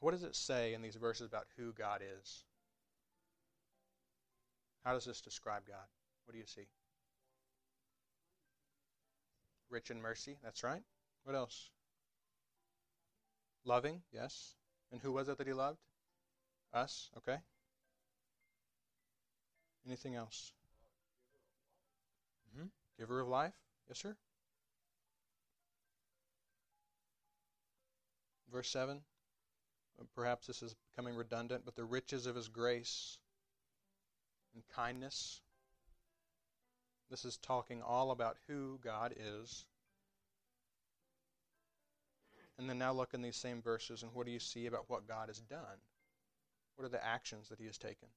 [0.00, 2.44] what does it say in these verses about who God is?
[4.84, 5.86] How does this describe God?
[6.24, 6.68] What do you see?
[9.70, 10.82] Rich in mercy, that's right.
[11.24, 11.70] What else?
[13.64, 14.54] Loving, yes.
[14.92, 15.80] And who was it that he loved?
[16.72, 17.38] Us, okay?
[19.84, 20.52] Anything else?
[22.98, 23.54] Giver of life?
[23.88, 24.16] Yes, sir.
[28.50, 29.00] Verse 7.
[29.98, 33.18] Uh, perhaps this is becoming redundant, but the riches of his grace
[34.54, 35.40] and kindness.
[37.10, 39.64] This is talking all about who God is.
[42.58, 45.06] And then now look in these same verses, and what do you see about what
[45.06, 45.78] God has done?
[46.76, 48.08] What are the actions that he has taken?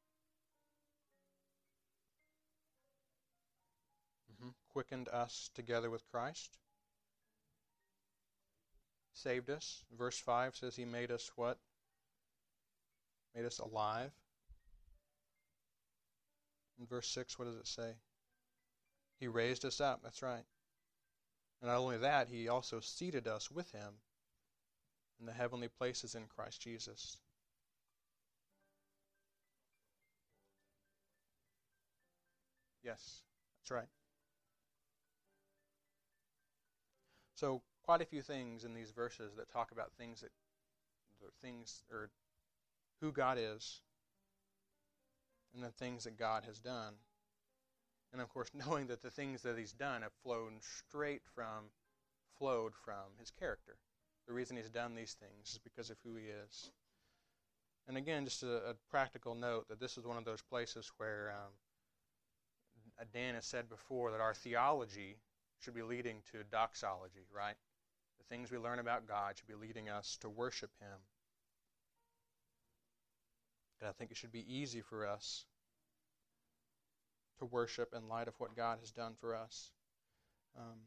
[4.73, 6.57] Quickened us together with Christ.
[9.13, 9.83] Saved us.
[9.97, 11.57] Verse 5 says he made us what?
[13.35, 14.11] Made us alive.
[16.79, 17.91] In verse 6, what does it say?
[19.19, 19.99] He raised us up.
[20.03, 20.45] That's right.
[21.61, 23.95] And not only that, he also seated us with him
[25.19, 27.17] in the heavenly places in Christ Jesus.
[32.81, 33.23] Yes,
[33.61, 33.89] that's right.
[37.39, 40.31] So, quite a few things in these verses that talk about things that,
[41.41, 42.09] things, or
[42.99, 43.79] who God is,
[45.55, 46.95] and the things that God has done.
[48.11, 51.71] And of course, knowing that the things that He's done have flown straight from,
[52.37, 53.77] flowed from His character.
[54.27, 56.71] The reason He's done these things is because of who He is.
[57.87, 61.33] And again, just a, a practical note that this is one of those places where
[61.37, 65.15] um, Dan has said before that our theology
[65.59, 67.55] should be leading to doxology, right?
[68.17, 70.97] The things we learn about God should be leading us to worship Him.
[73.79, 75.45] And I think it should be easy for us
[77.39, 79.71] to worship in light of what God has done for us.
[80.57, 80.79] Um,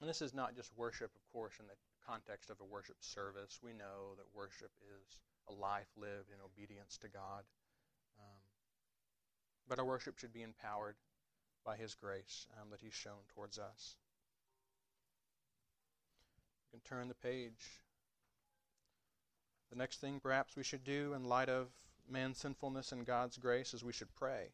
[0.00, 1.74] and this is not just worship, of course, in the
[2.04, 3.60] context of a worship service.
[3.62, 7.44] We know that worship is a life lived in obedience to God.
[9.68, 10.96] But our worship should be empowered
[11.64, 13.96] by His grace um, that He's shown towards us.
[16.72, 17.82] You can turn the page.
[19.70, 21.68] The next thing perhaps we should do in light of
[22.08, 24.52] man's sinfulness and God's grace is we should pray.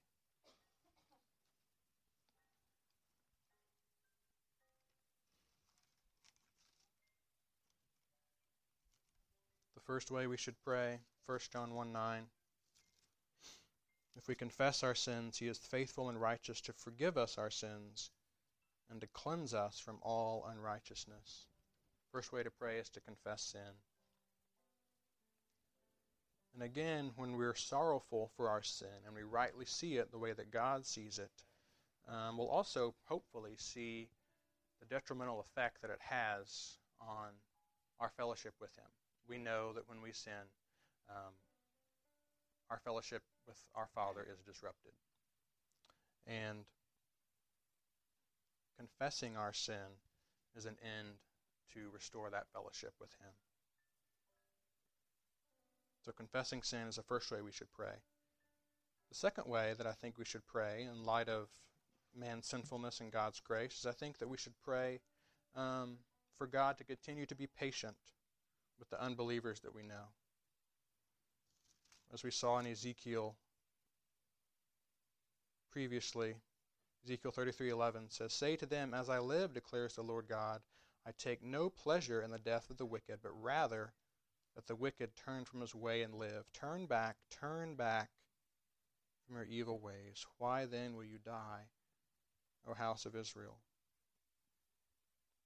[9.75, 12.27] The first way we should pray, 1 John 1 9.
[14.19, 18.11] If we confess our sins, he is faithful and righteous to forgive us our sins
[18.91, 21.47] and to cleanse us from all unrighteousness.
[22.11, 23.79] First way to pray is to confess sin.
[26.53, 30.33] And again, when we're sorrowful for our sin and we rightly see it the way
[30.33, 31.45] that God sees it,
[32.09, 34.09] um, we'll also hopefully see
[34.81, 37.29] the detrimental effect that it has on
[38.01, 38.91] our fellowship with Him.
[39.29, 40.33] We know that when we sin,
[41.09, 41.35] um,
[42.69, 44.93] our fellowship with our Father is disrupted.
[46.27, 46.65] And
[48.77, 49.99] confessing our sin
[50.55, 51.17] is an end
[51.73, 53.33] to restore that fellowship with Him.
[56.05, 58.03] So, confessing sin is the first way we should pray.
[59.09, 61.49] The second way that I think we should pray, in light of
[62.15, 65.01] man's sinfulness and God's grace, is I think that we should pray
[65.57, 65.99] um,
[66.37, 67.97] for God to continue to be patient
[68.79, 70.13] with the unbelievers that we know
[72.13, 73.37] as we saw in Ezekiel
[75.71, 76.35] previously.
[77.05, 80.63] Ezekiel 33:11 says, "Say to them, as I live, declares the Lord God,
[81.05, 83.95] I take no pleasure in the death of the wicked, but rather
[84.55, 86.53] that the wicked turn from his way and live.
[86.53, 88.11] Turn back, turn back
[89.25, 90.27] from your evil ways.
[90.39, 91.71] Why then will you die,
[92.67, 93.61] O house of Israel?"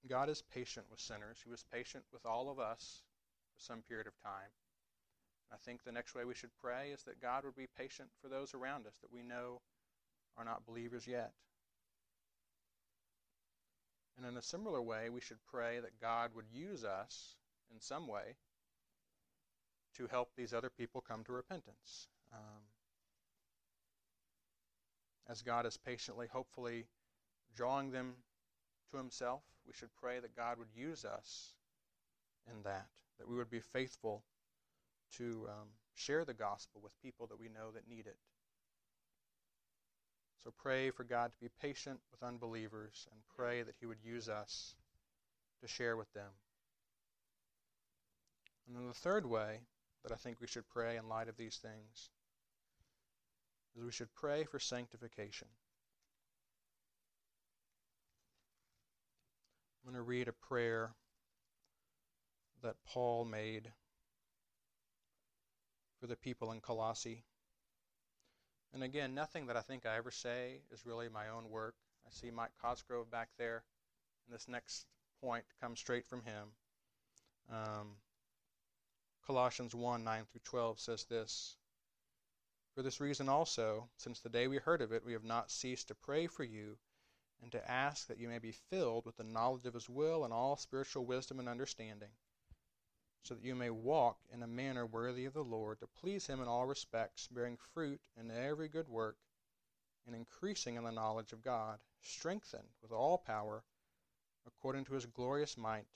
[0.06, 1.40] God is patient with sinners.
[1.42, 3.04] He was patient with all of us
[3.54, 4.50] for some period of time.
[5.52, 8.28] I think the next way we should pray is that God would be patient for
[8.28, 9.60] those around us that we know
[10.38, 11.32] are not believers yet.
[14.16, 17.36] And in a similar way, we should pray that God would use us
[17.72, 18.36] in some way
[19.96, 22.08] to help these other people come to repentance.
[22.32, 22.62] Um,
[25.28, 26.86] as God is patiently, hopefully,
[27.54, 28.14] drawing them
[28.90, 31.54] to Himself, we should pray that God would use us
[32.50, 32.88] in that,
[33.18, 34.24] that we would be faithful
[35.18, 38.16] to um, share the gospel with people that we know that need it.
[40.44, 44.28] So pray for God to be patient with unbelievers and pray that He would use
[44.28, 44.74] us
[45.60, 46.30] to share with them.
[48.66, 49.60] And then the third way
[50.02, 52.10] that I think we should pray in light of these things
[53.76, 55.48] is we should pray for sanctification.
[59.84, 60.94] I'm going to read a prayer
[62.62, 63.72] that Paul made
[66.02, 67.22] for the people in Colossae.
[68.74, 71.76] And again, nothing that I think I ever say is really my own work.
[72.04, 73.62] I see Mike Cosgrove back there,
[74.26, 74.86] and this next
[75.20, 76.48] point comes straight from him.
[77.52, 77.98] Um,
[79.24, 81.56] Colossians 1 9 through 12 says this
[82.74, 85.86] For this reason also, since the day we heard of it, we have not ceased
[85.86, 86.78] to pray for you
[87.40, 90.34] and to ask that you may be filled with the knowledge of His will and
[90.34, 92.10] all spiritual wisdom and understanding
[93.22, 96.40] so that you may walk in a manner worthy of the Lord, to please Him
[96.40, 99.16] in all respects, bearing fruit in every good work,
[100.06, 103.62] and increasing in the knowledge of God, strengthened with all power,
[104.46, 105.86] according to His glorious might,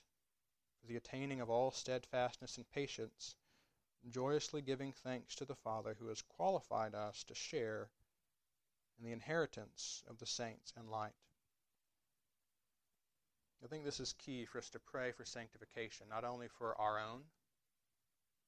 [0.81, 3.35] for the attaining of all steadfastness and patience,
[4.09, 7.91] joyously giving thanks to the Father who has qualified us to share
[8.99, 11.13] in the inheritance of the saints in light.
[13.65, 16.99] I think this is key for us to pray for sanctification, not only for our
[16.99, 17.21] own,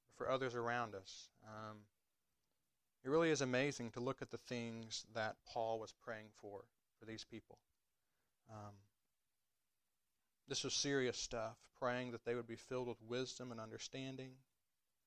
[0.06, 1.28] but for others around us.
[1.44, 1.78] Um,
[3.04, 6.64] it really is amazing to look at the things that Paul was praying for
[6.98, 7.58] for these people.
[8.50, 8.74] Um,
[10.48, 14.30] this was serious stuff, praying that they would be filled with wisdom and understanding,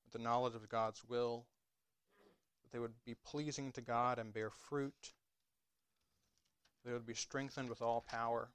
[0.04, 1.46] with the knowledge of God's will,
[2.62, 5.12] that they would be pleasing to God and bear fruit,
[6.84, 8.48] they would be strengthened with all power.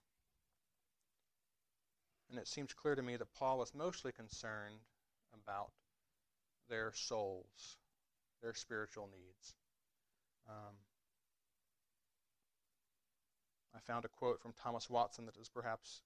[2.29, 4.81] And it seems clear to me that Paul was mostly concerned
[5.43, 5.71] about
[6.69, 7.77] their souls,
[8.41, 9.55] their spiritual needs.
[10.49, 10.75] Um,
[13.75, 16.01] I found a quote from Thomas Watson that is perhaps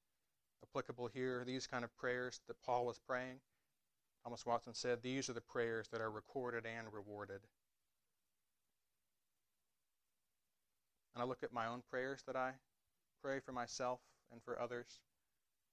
[0.63, 1.43] applicable here.
[1.45, 3.39] These kind of prayers that Paul was praying,
[4.23, 7.41] Thomas Watson said, these are the prayers that are recorded and rewarded.
[11.13, 12.51] And I look at my own prayers that I
[13.21, 13.99] pray for myself
[14.31, 14.99] and for others.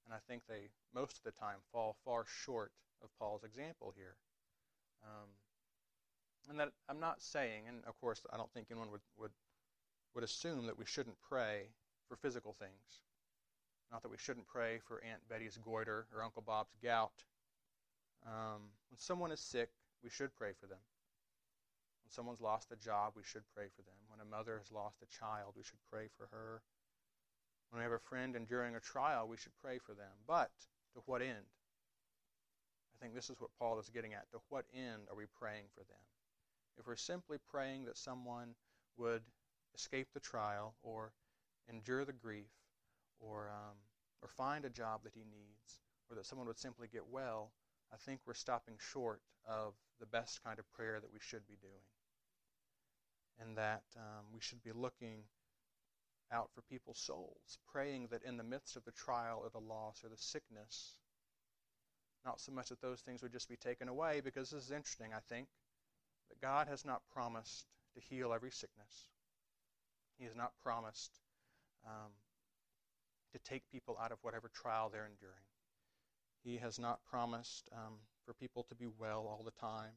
[0.09, 4.16] And I think they, most of the time, fall far short of Paul's example here.
[5.04, 5.28] Um,
[6.48, 9.32] and that I'm not saying, and of course, I don't think anyone would, would,
[10.14, 11.68] would assume that we shouldn't pray
[12.09, 13.04] for physical things.
[13.92, 17.24] Not that we shouldn't pray for Aunt Betty's goiter or Uncle Bob's gout.
[18.26, 19.68] Um, when someone is sick,
[20.02, 20.80] we should pray for them.
[22.04, 23.96] When someone's lost a job, we should pray for them.
[24.09, 26.62] When a mother has lost a child, we should pray for her.
[27.70, 30.12] When we have a friend enduring a trial, we should pray for them.
[30.26, 30.50] But
[30.94, 31.46] to what end?
[32.94, 34.30] I think this is what Paul is getting at.
[34.32, 36.02] To what end are we praying for them?
[36.78, 38.54] If we're simply praying that someone
[38.96, 39.22] would
[39.74, 41.12] escape the trial or
[41.68, 42.50] endure the grief
[43.20, 43.76] or, um,
[44.22, 47.52] or find a job that he needs or that someone would simply get well,
[47.92, 51.56] I think we're stopping short of the best kind of prayer that we should be
[51.60, 51.84] doing.
[53.40, 55.22] And that um, we should be looking
[56.32, 60.02] out for people's souls, praying that in the midst of the trial or the loss
[60.04, 60.92] or the sickness,
[62.24, 65.12] not so much that those things would just be taken away, because this is interesting,
[65.14, 65.48] I think,
[66.28, 69.08] that God has not promised to heal every sickness.
[70.18, 71.12] He has not promised
[71.86, 72.12] um,
[73.32, 75.36] to take people out of whatever trial they're enduring.
[76.44, 79.92] He has not promised um, for people to be well all the time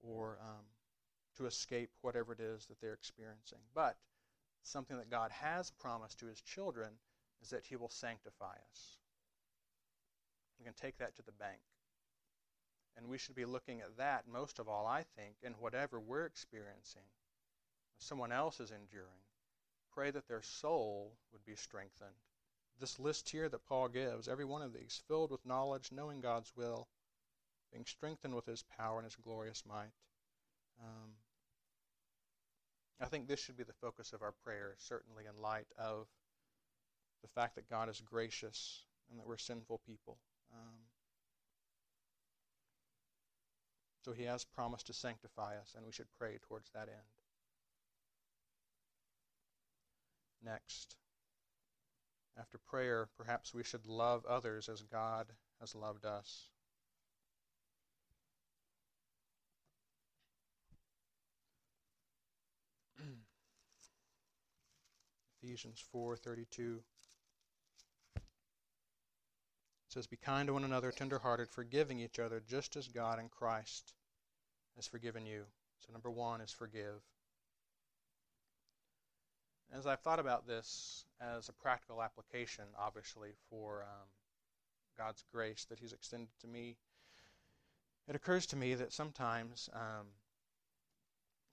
[0.00, 0.64] or um,
[1.36, 3.58] to escape whatever it is that they're experiencing.
[3.74, 3.96] But
[4.66, 6.90] something that God has promised to his children
[7.42, 8.98] is that he will sanctify us.
[10.58, 11.60] We can take that to the bank.
[12.96, 16.24] And we should be looking at that most of all, I think, in whatever we're
[16.24, 17.02] experiencing,
[17.98, 19.22] someone else is enduring.
[19.92, 22.10] Pray that their soul would be strengthened.
[22.80, 26.52] This list here that Paul gives, every one of these, filled with knowledge, knowing God's
[26.56, 26.88] will,
[27.72, 29.92] being strengthened with his power and his glorious might.
[30.82, 31.12] Um,
[33.00, 36.06] I think this should be the focus of our prayers, certainly in light of
[37.22, 40.18] the fact that God is gracious and that we're sinful people.
[40.52, 40.80] Um,
[44.04, 47.12] so he has promised to sanctify us, and we should pray towards that end.
[50.42, 50.96] Next,
[52.38, 55.26] after prayer, perhaps we should love others as God
[55.60, 56.50] has loved us.
[65.46, 66.80] Ephesians 4:32
[69.86, 73.94] says be kind to one another tenderhearted forgiving each other just as God in Christ
[74.74, 75.44] has forgiven you.
[75.78, 77.00] So number 1 is forgive.
[79.72, 84.08] As I've thought about this as a practical application obviously for um,
[84.98, 86.76] God's grace that he's extended to me
[88.08, 90.08] it occurs to me that sometimes um,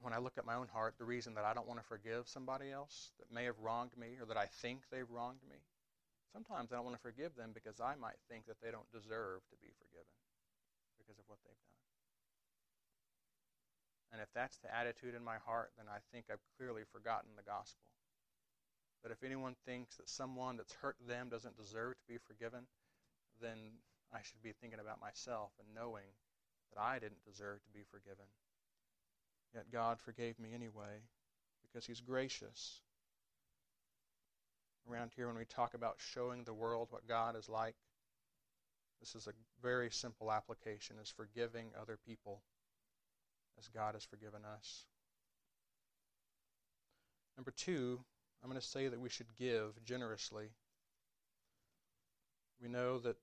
[0.03, 2.27] when I look at my own heart, the reason that I don't want to forgive
[2.27, 5.57] somebody else that may have wronged me or that I think they've wronged me,
[6.35, 9.41] sometimes I don't want to forgive them because I might think that they don't deserve
[9.47, 10.11] to be forgiven
[10.99, 11.73] because of what they've done.
[14.11, 17.47] And if that's the attitude in my heart, then I think I've clearly forgotten the
[17.47, 17.89] gospel.
[19.01, 22.67] That if anyone thinks that someone that's hurt them doesn't deserve to be forgiven,
[23.41, 23.81] then
[24.13, 26.07] I should be thinking about myself and knowing
[26.71, 28.29] that I didn't deserve to be forgiven.
[29.53, 31.01] Yet God forgave me anyway
[31.61, 32.81] because He's gracious.
[34.89, 37.75] Around here, when we talk about showing the world what God is like,
[38.99, 42.41] this is a very simple application is forgiving other people
[43.57, 44.85] as God has forgiven us.
[47.37, 47.99] Number two,
[48.41, 50.49] I'm going to say that we should give generously.
[52.61, 53.17] We know that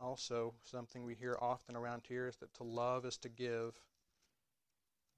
[0.00, 3.74] also something we hear often around here is that to love is to give.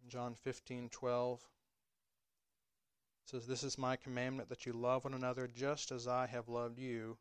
[0.08, 1.40] John 15:12
[3.24, 6.78] says, "This is my commandment that you love one another just as I have loved
[6.78, 7.18] you."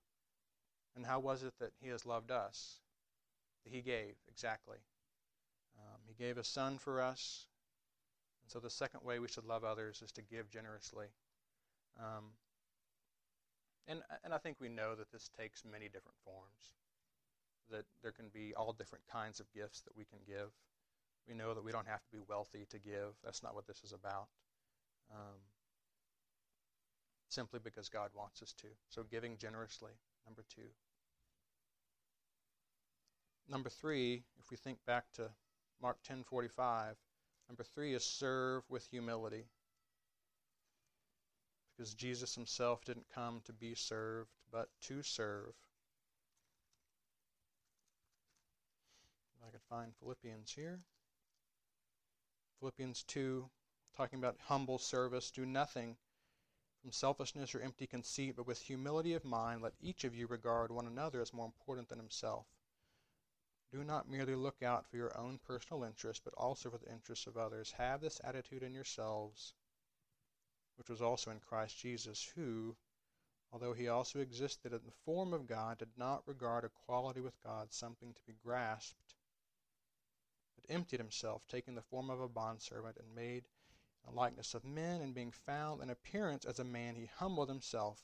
[0.96, 2.82] And how was it that He has loved us?
[3.64, 4.80] He gave exactly.
[5.78, 7.48] Um, he gave a Son for us,
[8.42, 11.08] and so the second way we should love others is to give generously.
[11.98, 12.34] Um,
[13.88, 16.74] and and I think we know that this takes many different forms.
[17.70, 20.52] That there can be all different kinds of gifts that we can give.
[21.30, 23.14] We know that we don't have to be wealthy to give.
[23.24, 24.28] That's not what this is about.
[25.14, 25.38] Um,
[27.30, 28.68] simply because God wants us to.
[28.90, 29.92] So giving generously,
[30.26, 30.70] number two.
[33.48, 35.30] Number three, if we think back to
[35.80, 36.98] Mark 10:45,
[37.48, 39.46] number three is serve with humility.
[41.76, 45.54] Because Jesus himself didn't come to be served, but to serve.
[49.36, 50.82] If I could find Philippians here.
[52.60, 53.50] Philippians 2,
[53.96, 55.32] talking about humble service.
[55.32, 55.96] Do nothing
[56.82, 60.70] from selfishness or empty conceit, but with humility of mind, let each of you regard
[60.70, 62.46] one another as more important than himself.
[63.72, 67.28] Do not merely look out for your own personal interests, but also for the interests
[67.28, 67.72] of others.
[67.78, 69.54] Have this attitude in yourselves,
[70.76, 72.76] which was also in Christ Jesus, who,
[73.54, 77.72] although he also existed in the form of God, did not regard equality with God
[77.72, 79.16] something to be grasped
[80.70, 83.46] emptied himself, taking the form of a bondservant, and made
[84.08, 88.00] a likeness of men, and being found in appearance as a man, he humbled himself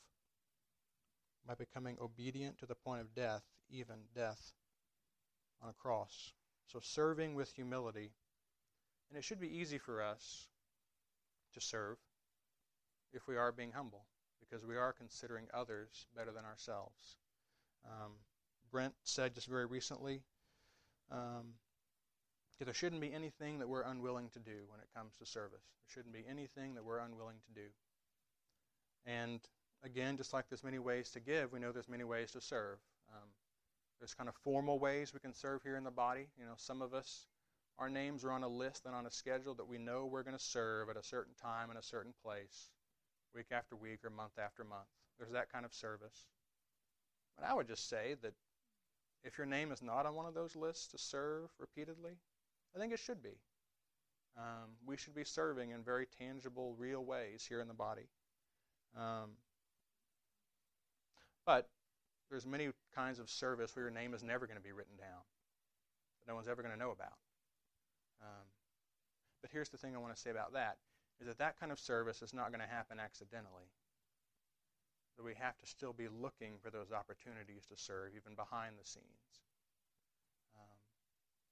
[1.46, 4.52] by becoming obedient to the point of death, even death
[5.62, 6.32] on a cross.
[6.66, 8.10] So, serving with humility.
[9.08, 10.48] And it should be easy for us
[11.54, 11.96] to serve
[13.12, 14.04] if we are being humble,
[14.40, 17.16] because we are considering others better than ourselves.
[17.84, 18.12] Um,
[18.70, 20.22] Brent said just very recently
[21.10, 21.54] um,
[22.64, 25.60] there shouldn't be anything that we're unwilling to do when it comes to service.
[25.60, 27.68] There shouldn't be anything that we're unwilling to do.
[29.04, 29.40] And
[29.84, 32.78] again, just like there's many ways to give, we know there's many ways to serve.
[33.14, 33.28] Um,
[34.00, 36.28] there's kind of formal ways we can serve here in the body.
[36.38, 37.26] You know, some of us,
[37.78, 40.36] our names are on a list and on a schedule that we know we're going
[40.36, 42.70] to serve at a certain time in a certain place,
[43.34, 44.88] week after week or month after month.
[45.18, 46.26] There's that kind of service.
[47.38, 48.34] But I would just say that
[49.24, 52.12] if your name is not on one of those lists to serve repeatedly,
[52.76, 53.38] I think it should be.
[54.36, 58.08] Um, we should be serving in very tangible, real ways here in the body.
[58.94, 59.30] Um,
[61.46, 61.68] but
[62.30, 65.24] there's many kinds of service where your name is never going to be written down,
[66.20, 67.16] that no one's ever going to know about.
[68.20, 68.44] Um,
[69.40, 70.76] but here's the thing I want to say about that
[71.20, 73.72] is that that kind of service is not going to happen accidentally.
[75.16, 78.84] That we have to still be looking for those opportunities to serve, even behind the
[78.84, 79.45] scenes.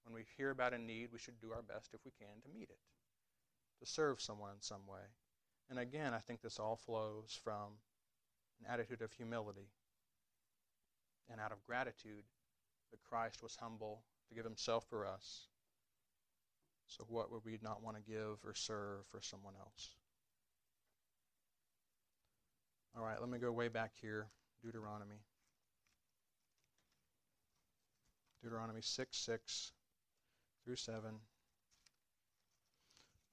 [0.05, 2.49] When we hear about a need, we should do our best if we can to
[2.53, 2.79] meet it,
[3.79, 5.01] to serve someone in some way.
[5.69, 7.79] And again, I think this all flows from
[8.59, 9.69] an attitude of humility
[11.29, 12.23] and out of gratitude
[12.91, 15.47] that Christ was humble to give himself for us.
[16.87, 19.95] So, what would we not want to give or serve for someone else?
[22.95, 24.27] All right, let me go way back here
[24.63, 25.21] Deuteronomy.
[28.43, 29.71] Deuteronomy 6 6
[30.65, 31.01] through 7.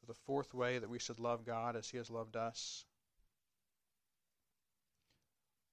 [0.01, 2.85] For the fourth way that we should love God as He has loved us.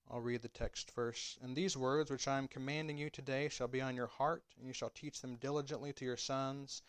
[0.10, 1.38] I'll read the text first.
[1.44, 4.66] And these words which I am commanding you today shall be on your heart, and
[4.66, 6.82] you shall teach them diligently to your sons,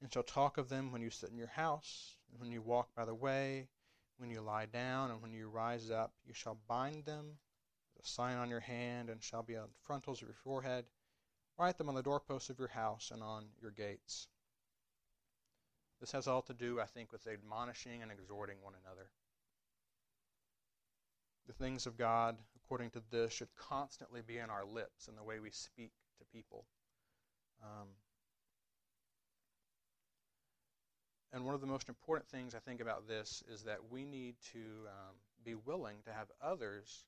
[0.00, 2.88] and shall talk of them when you sit in your house, and when you walk
[2.96, 3.68] by the way,
[4.18, 6.12] when you lie down, and when you rise up.
[6.26, 7.38] You shall bind them
[7.98, 10.84] as a sign on your hand, and shall be on the frontals of your forehead.
[11.58, 14.26] Write them on the doorposts of your house and on your gates.
[16.00, 19.08] This has all to do, I think, with admonishing and exhorting one another.
[21.46, 25.22] The things of God, according to this, should constantly be in our lips in the
[25.22, 26.64] way we speak to people.
[27.62, 27.88] Um,
[31.32, 34.34] and one of the most important things I think about this is that we need
[34.52, 37.04] to um, be willing to have others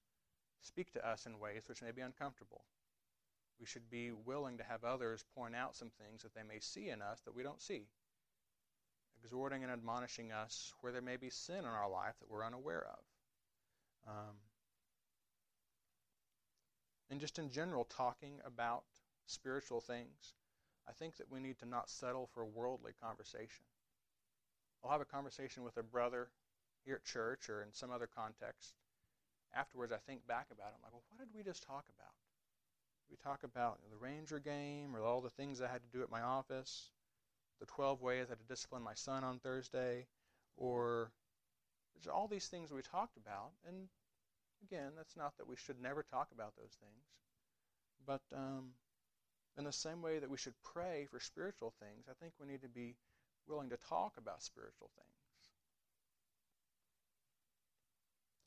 [0.62, 2.62] speak to us in ways which may be uncomfortable.
[3.58, 6.90] We should be willing to have others point out some things that they may see
[6.90, 7.86] in us that we don't see,
[9.22, 12.86] exhorting and admonishing us where there may be sin in our life that we're unaware
[12.86, 14.08] of.
[14.08, 14.36] Um,
[17.10, 18.84] and just in general, talking about
[19.26, 20.34] spiritual things,
[20.88, 23.64] I think that we need to not settle for worldly conversation.
[24.84, 26.28] I'll have a conversation with a brother
[26.84, 28.74] here at church or in some other context.
[29.54, 30.74] Afterwards, I think back about it.
[30.76, 32.14] I'm like, well, what did we just talk about?
[33.10, 36.10] We talk about the Ranger game or all the things I had to do at
[36.10, 36.90] my office,
[37.60, 40.06] the 12 ways I had to discipline my son on Thursday,
[40.56, 41.12] or
[41.94, 43.88] there's all these things we talked about, and
[44.62, 47.06] again, that's not that we should never talk about those things,
[48.06, 48.70] but um,
[49.56, 52.62] in the same way that we should pray for spiritual things, I think we need
[52.62, 52.96] to be
[53.46, 55.06] willing to talk about spiritual things.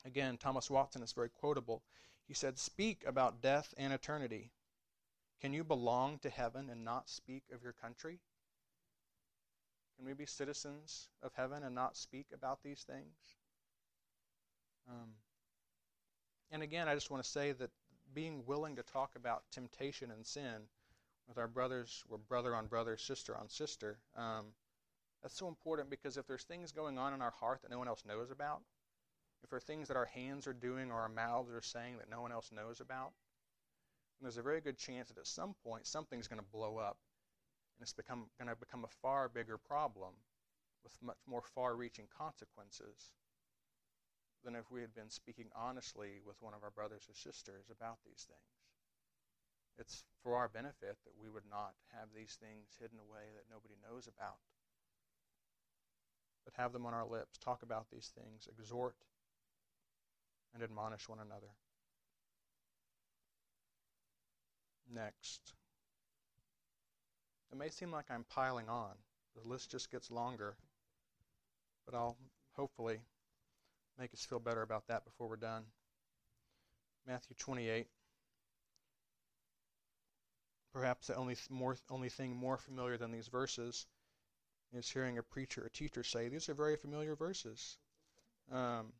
[0.04, 1.82] Again, Thomas Watson is very quotable.
[2.30, 4.52] He said, Speak about death and eternity.
[5.40, 8.20] Can you belong to heaven and not speak of your country?
[9.96, 13.16] Can we be citizens of heaven and not speak about these things?
[14.88, 15.08] Um,
[16.52, 17.70] and again, I just want to say that
[18.14, 20.68] being willing to talk about temptation and sin
[21.26, 24.52] with our brothers, we're brother on brother, sister on sister, um,
[25.20, 27.88] that's so important because if there's things going on in our heart that no one
[27.88, 28.60] else knows about,
[29.42, 32.10] if there are things that our hands are doing or our mouths are saying that
[32.10, 33.12] no one else knows about,
[34.20, 36.98] there's a very good chance that at some point something's going to blow up
[37.76, 40.12] and it's become going to become a far bigger problem
[40.84, 43.12] with much more far-reaching consequences
[44.44, 47.98] than if we had been speaking honestly with one of our brothers or sisters about
[48.04, 48.52] these things.
[49.78, 53.74] It's for our benefit that we would not have these things hidden away that nobody
[53.80, 54.40] knows about,
[56.44, 58.96] but have them on our lips, talk about these things, exhort
[60.54, 61.50] and admonish one another.
[64.92, 65.54] Next.
[67.52, 68.92] It may seem like I'm piling on.
[69.40, 70.56] The list just gets longer,
[71.86, 72.16] but I'll
[72.56, 73.00] hopefully
[73.98, 75.64] make us feel better about that before we're done.
[77.06, 77.86] Matthew 28.
[80.72, 83.86] perhaps the only th- more only thing more familiar than these verses
[84.72, 87.78] is hearing a preacher or teacher say these are very familiar verses.
[88.52, 88.92] Um,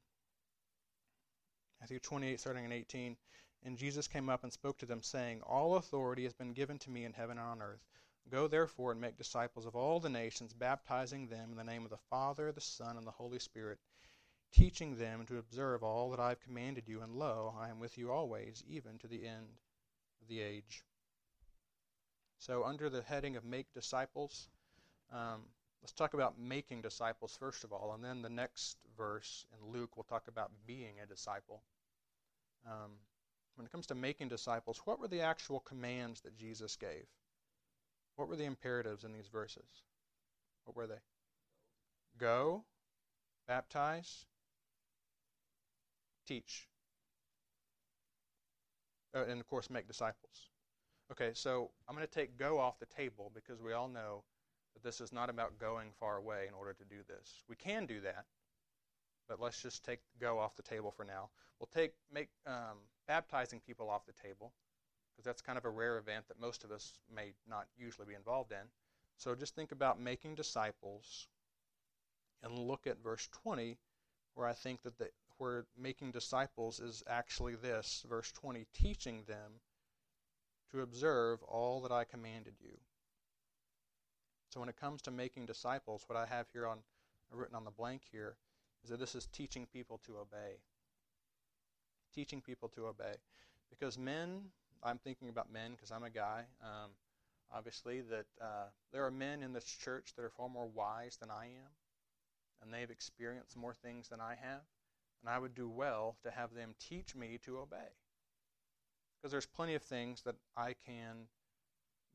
[1.81, 3.17] Matthew 28, starting in 18.
[3.63, 6.91] And Jesus came up and spoke to them, saying, All authority has been given to
[6.91, 7.85] me in heaven and on earth.
[8.31, 11.91] Go therefore and make disciples of all the nations, baptizing them in the name of
[11.91, 13.79] the Father, the Son, and the Holy Spirit,
[14.53, 17.01] teaching them to observe all that I have commanded you.
[17.03, 19.59] And lo, I am with you always, even to the end
[20.23, 20.85] of the age.
[22.39, 24.49] So, under the heading of Make Disciples,
[25.13, 25.43] um,
[25.83, 29.97] let's talk about making disciples first of all, and then the next verse in Luke
[29.97, 31.63] we'll talk about being a disciple.
[32.67, 32.93] Um,
[33.57, 37.07] when it comes to making disciples, what were the actual commands that Jesus gave?
[38.17, 39.83] What were the imperatives in these verses?
[40.65, 41.01] What were they?
[42.19, 42.65] Go,
[43.49, 44.27] baptize,
[46.27, 46.69] teach,
[49.15, 50.49] uh, and of course, make disciples.
[51.11, 54.23] Okay, so I'm going to take go off the table because we all know
[54.75, 57.43] that this is not about going far away in order to do this.
[57.49, 58.25] We can do that,
[59.29, 61.31] but let's just take go off the table for now.
[61.59, 64.53] We'll take make um, baptizing people off the table
[65.13, 68.15] because that's kind of a rare event that most of us may not usually be
[68.15, 68.69] involved in.
[69.17, 71.29] So just think about making disciples
[72.43, 73.77] and look at verse 20
[74.35, 79.61] where I think that the, where making disciples is actually this verse 20 teaching them
[80.71, 82.79] to observe all that I commanded you.
[84.51, 86.79] So when it comes to making disciples, what I have here on
[87.33, 88.37] written on the blank here
[88.83, 90.59] is that this is teaching people to obey.
[92.13, 93.15] Teaching people to obey.
[93.71, 94.47] Because men,
[94.83, 96.91] I'm thinking about men because I'm a guy, um,
[97.55, 101.31] obviously, that uh, there are men in this church that are far more wise than
[101.31, 101.71] I am,
[102.61, 104.63] and they've experienced more things than I have,
[105.23, 107.95] and I would do well to have them teach me to obey.
[109.17, 111.29] Because there's plenty of things that I can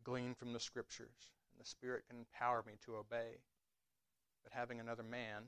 [0.03, 3.39] glean from the scriptures, and the Spirit can empower me to obey.
[4.43, 5.43] But having another man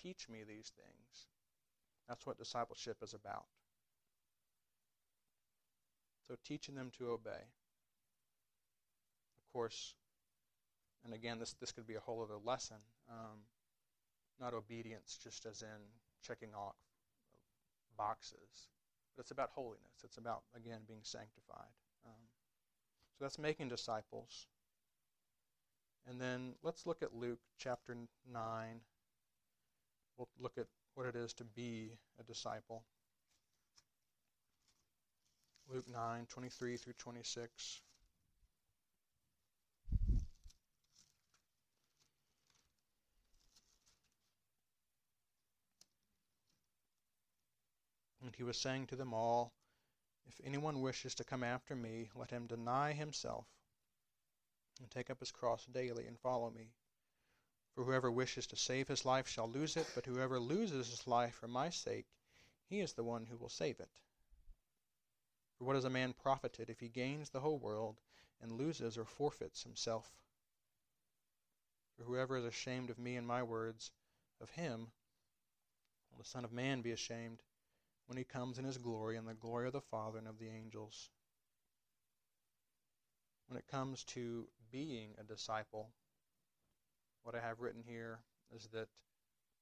[0.00, 1.26] teach me these things,
[2.08, 3.44] that's what discipleship is about.
[6.26, 7.30] So teaching them to obey.
[9.36, 9.94] Of course,
[11.04, 12.78] and again, this, this could be a whole other lesson.
[13.08, 13.38] Um,
[14.40, 15.68] not obedience just as in
[16.20, 16.74] checking off
[17.96, 18.68] boxes,
[19.14, 20.02] but it's about holiness.
[20.02, 21.72] It's about, again, being sanctified.
[22.04, 22.26] Um,
[23.18, 24.48] so that's making disciples.
[26.08, 27.96] And then let's look at Luke chapter
[28.32, 28.80] 9.
[30.16, 31.90] We'll look at what it is to be
[32.20, 32.84] a disciple.
[35.68, 37.82] Luke 9, 23 through 26.
[48.22, 49.52] And he was saying to them all,
[50.28, 53.46] If anyone wishes to come after me, let him deny himself
[54.80, 56.70] and take up his cross daily and follow me.
[57.74, 61.34] For whoever wishes to save his life shall lose it, but whoever loses his life
[61.34, 62.06] for my sake,
[62.68, 63.90] he is the one who will save it.
[65.58, 68.00] For what is a man profited if he gains the whole world
[68.40, 70.10] and loses or forfeits himself?
[71.96, 73.90] For whoever is ashamed of me and my words,
[74.40, 74.92] of him
[76.10, 77.42] will the Son of Man be ashamed
[78.06, 80.48] when he comes in his glory and the glory of the Father and of the
[80.48, 81.10] angels.
[83.48, 85.90] When it comes to being a disciple,
[87.22, 88.20] what I have written here
[88.54, 88.88] is that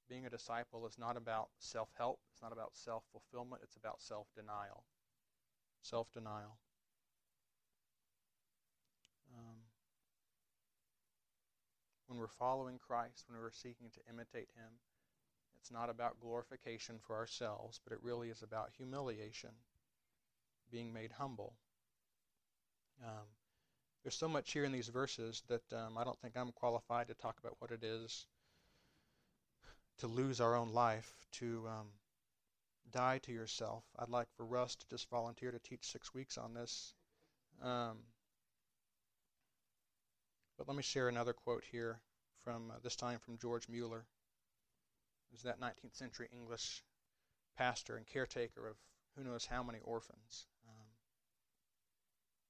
[0.09, 4.00] being a disciple is not about self help, it's not about self fulfillment, it's about
[4.00, 4.84] self denial.
[5.80, 6.59] Self denial.
[9.34, 9.57] Um,
[12.07, 14.78] when we're following Christ, when we're seeking to imitate Him,
[15.59, 19.50] it's not about glorification for ourselves, but it really is about humiliation,
[20.70, 21.55] being made humble.
[23.02, 23.26] Um,
[24.05, 27.14] there's so much here in these verses that um, I don't think I'm qualified to
[27.14, 28.26] talk about what it is
[29.98, 31.86] to lose our own life, to um,
[32.92, 33.82] die to yourself.
[33.98, 36.92] I'd like for Russ to just volunteer to teach six weeks on this.
[37.62, 37.98] Um,
[40.59, 42.00] but let me share another quote here
[42.42, 44.05] from uh, this time from George Mueller
[45.32, 46.82] was that 19th century English
[47.57, 48.76] pastor and caretaker of
[49.16, 50.46] who knows how many orphans.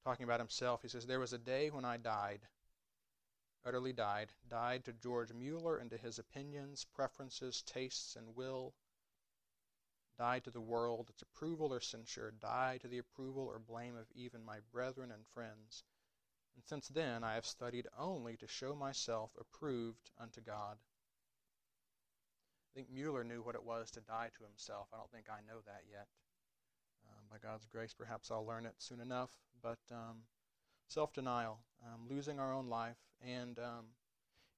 [0.05, 2.41] Talking about himself, he says, There was a day when I died,
[3.65, 8.75] utterly died, died to George Mueller and to his opinions, preferences, tastes, and will,
[10.19, 14.07] died to the world, its approval or censure, died to the approval or blame of
[14.15, 15.85] even my brethren and friends.
[16.55, 20.77] And since then I have studied only to show myself approved unto God.
[22.69, 24.89] I think Mueller knew what it was to die to himself.
[24.93, 26.09] I don't think I know that yet.
[27.07, 29.31] Um, by God's grace, perhaps I'll learn it soon enough.
[29.65, 30.19] But um,
[30.89, 32.99] self denial, um, losing our own life.
[33.27, 33.87] And um,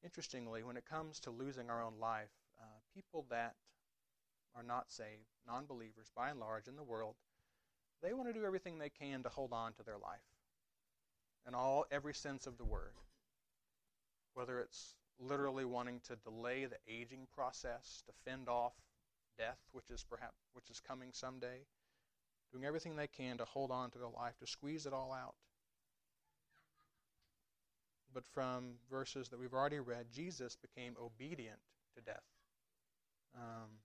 [0.03, 3.55] interestingly, when it comes to losing our own life, uh, people that
[4.57, 7.15] are not saved, non believers by and large in the world,
[8.03, 10.27] they want to do everything they can to hold on to their life
[11.47, 12.93] in all every sense of the word.
[14.35, 18.75] Whether it's literally wanting to delay the aging process, to fend off
[19.39, 21.61] death, which is perhaps which is coming someday,
[22.53, 25.34] doing everything they can to hold on to their life, to squeeze it all out.
[28.12, 31.59] But from verses that we've already read, Jesus became obedient
[31.94, 32.24] to death.
[33.34, 33.80] Um,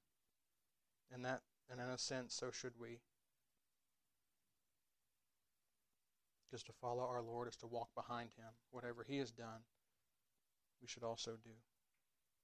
[1.14, 3.00] and that, and in a sense, so should we.
[6.46, 8.48] Because to follow our Lord is to walk behind Him.
[8.72, 9.66] Whatever He has done,
[10.82, 11.52] we should also do.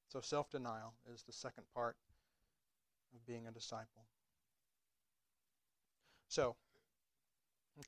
[0.09, 1.95] So self denial is the second part
[3.13, 4.05] of being a disciple.
[6.27, 6.55] So,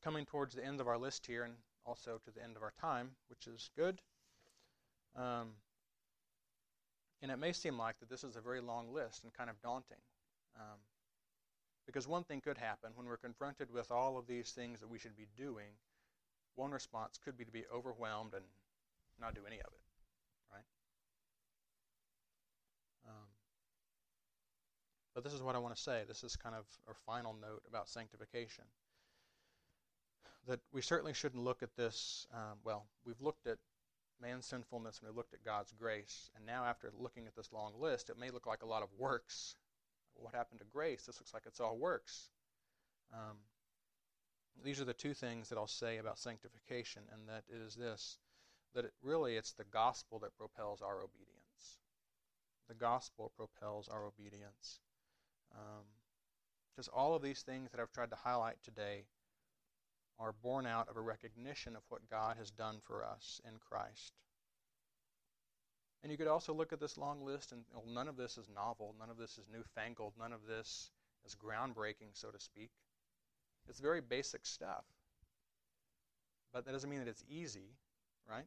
[0.02, 1.54] coming towards the end of our list here and
[1.86, 4.00] also to the end of our time, which is good.
[5.16, 5.54] Um,
[7.22, 9.62] and it may seem like that this is a very long list and kind of
[9.62, 9.98] daunting.
[10.56, 10.78] Um,
[11.86, 15.00] because one thing could happen when we're confronted with all of these things that we
[15.00, 15.72] should be doing,
[16.56, 18.46] one response could be to be overwhelmed and
[19.20, 19.89] not do any of it.
[25.20, 26.04] But this is what I want to say.
[26.08, 28.64] This is kind of our final note about sanctification.
[30.48, 33.58] That we certainly shouldn't look at this, um, well, we've looked at
[34.22, 36.32] man's sinfulness and we looked at God's grace.
[36.38, 38.88] And now, after looking at this long list, it may look like a lot of
[38.98, 39.56] works.
[40.14, 41.04] What happened to grace?
[41.06, 42.30] This looks like it's all works.
[43.14, 43.40] Um,
[44.64, 48.20] these are the two things that I'll say about sanctification, and that is this
[48.74, 51.80] that it really it's the gospel that propels our obedience.
[52.70, 54.80] The gospel propels our obedience.
[55.52, 59.06] Because um, all of these things that I've tried to highlight today
[60.20, 64.14] are born out of a recognition of what God has done for us in Christ.
[66.04, 68.48] And you could also look at this long list, and well, none of this is
[68.54, 70.92] novel, none of this is newfangled, none of this
[71.26, 72.72] is groundbreaking, so to speak.
[73.68, 74.86] It's very basic stuff.
[76.54, 77.76] But that doesn't mean that it's easy,
[78.30, 78.46] right?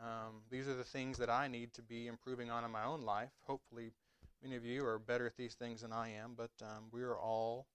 [0.00, 3.02] Um, these are the things that I need to be improving on in my own
[3.02, 3.92] life, hopefully
[4.42, 7.18] Many of you are better at these things than I am, but um, we are
[7.18, 7.66] all,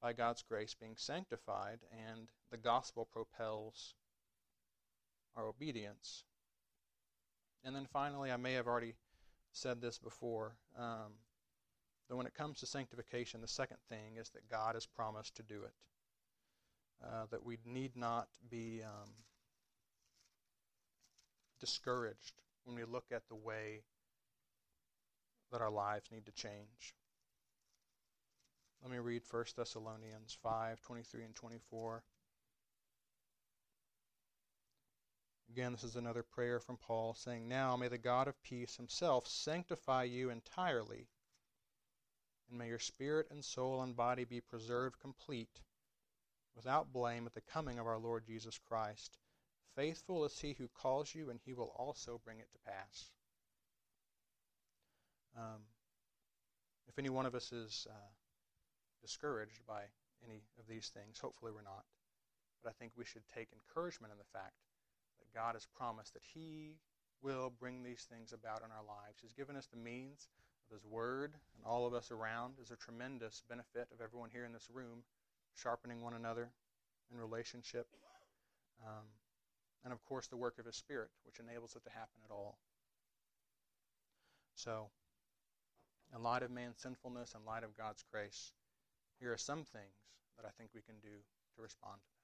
[0.00, 3.94] by God's grace, being sanctified, and the gospel propels
[5.36, 6.24] our obedience.
[7.64, 8.94] And then finally, I may have already
[9.52, 11.12] said this before, um,
[12.08, 15.42] that when it comes to sanctification, the second thing is that God has promised to
[15.42, 15.74] do it.
[17.04, 19.10] Uh, that we need not be um,
[21.58, 22.34] discouraged
[22.64, 23.82] when we look at the way
[25.52, 26.94] that our lives need to change.
[28.82, 32.02] Let me read 1 Thessalonians 5 23 and 24.
[35.50, 39.28] Again, this is another prayer from Paul saying, Now may the God of peace himself
[39.28, 41.06] sanctify you entirely,
[42.48, 45.60] and may your spirit and soul and body be preserved complete,
[46.56, 49.18] without blame at the coming of our Lord Jesus Christ.
[49.76, 53.10] Faithful is he who calls you, and he will also bring it to pass.
[55.36, 55.62] Um,
[56.88, 58.10] if any one of us is uh,
[59.00, 59.82] discouraged by
[60.26, 61.84] any of these things, hopefully we're not.
[62.62, 64.54] But I think we should take encouragement in the fact
[65.18, 66.76] that God has promised that He
[67.22, 69.18] will bring these things about in our lives.
[69.20, 70.28] He's given us the means
[70.70, 74.44] of His Word, and all of us around is a tremendous benefit of everyone here
[74.44, 75.02] in this room,
[75.54, 76.50] sharpening one another
[77.10, 77.86] in relationship.
[78.84, 79.06] Um,
[79.84, 82.58] and of course, the work of His Spirit, which enables it to happen at all.
[84.54, 84.90] So,
[86.14, 88.52] in light of man's sinfulness, in light of God's grace,
[89.18, 89.96] here are some things
[90.36, 91.08] that I think we can do
[91.56, 92.22] to respond to that.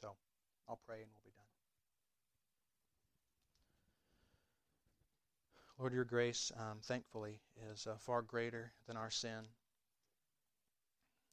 [0.00, 0.16] So
[0.68, 1.46] I'll pray and we'll be done.
[5.78, 9.46] Lord, your grace, um, thankfully, is uh, far greater than our sin.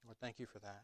[0.06, 0.84] Lord, thank you for that.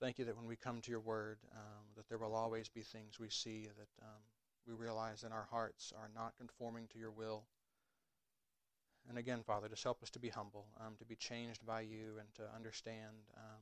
[0.00, 2.82] Thank you that when we come to your word, um, that there will always be
[2.82, 4.20] things we see that um,
[4.66, 7.44] we realize in our hearts are not conforming to your will.
[9.08, 12.18] And again, Father, just help us to be humble, um, to be changed by you,
[12.18, 13.60] and to understand um,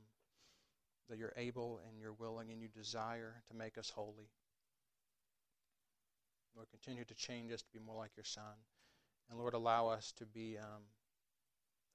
[1.09, 4.29] that you're able and you're willing and you desire to make us holy.
[6.55, 8.55] Lord, continue to change us to be more like your Son.
[9.29, 10.83] And Lord, allow us to be um,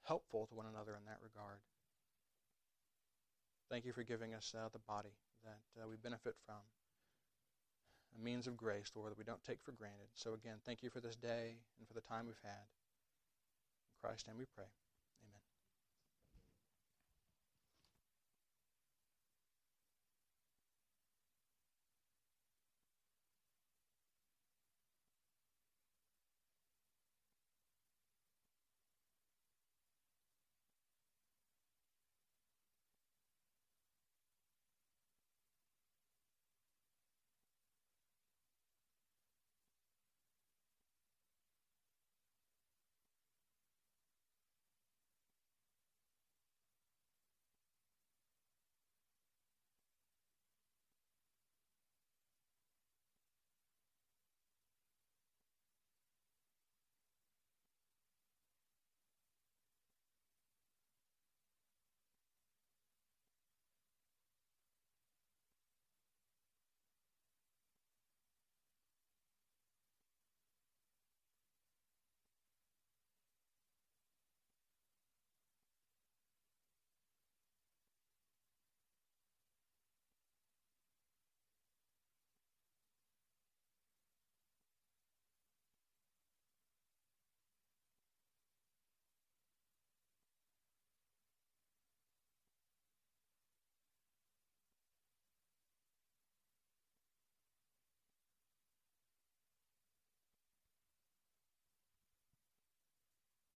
[0.04, 1.58] helpful to one another in that regard.
[3.70, 6.62] Thank you for giving us uh, the body that uh, we benefit from,
[8.16, 10.08] a means of grace, Lord, that we don't take for granted.
[10.14, 12.64] So again, thank you for this day and for the time we've had.
[14.06, 14.85] Christ's name we pray.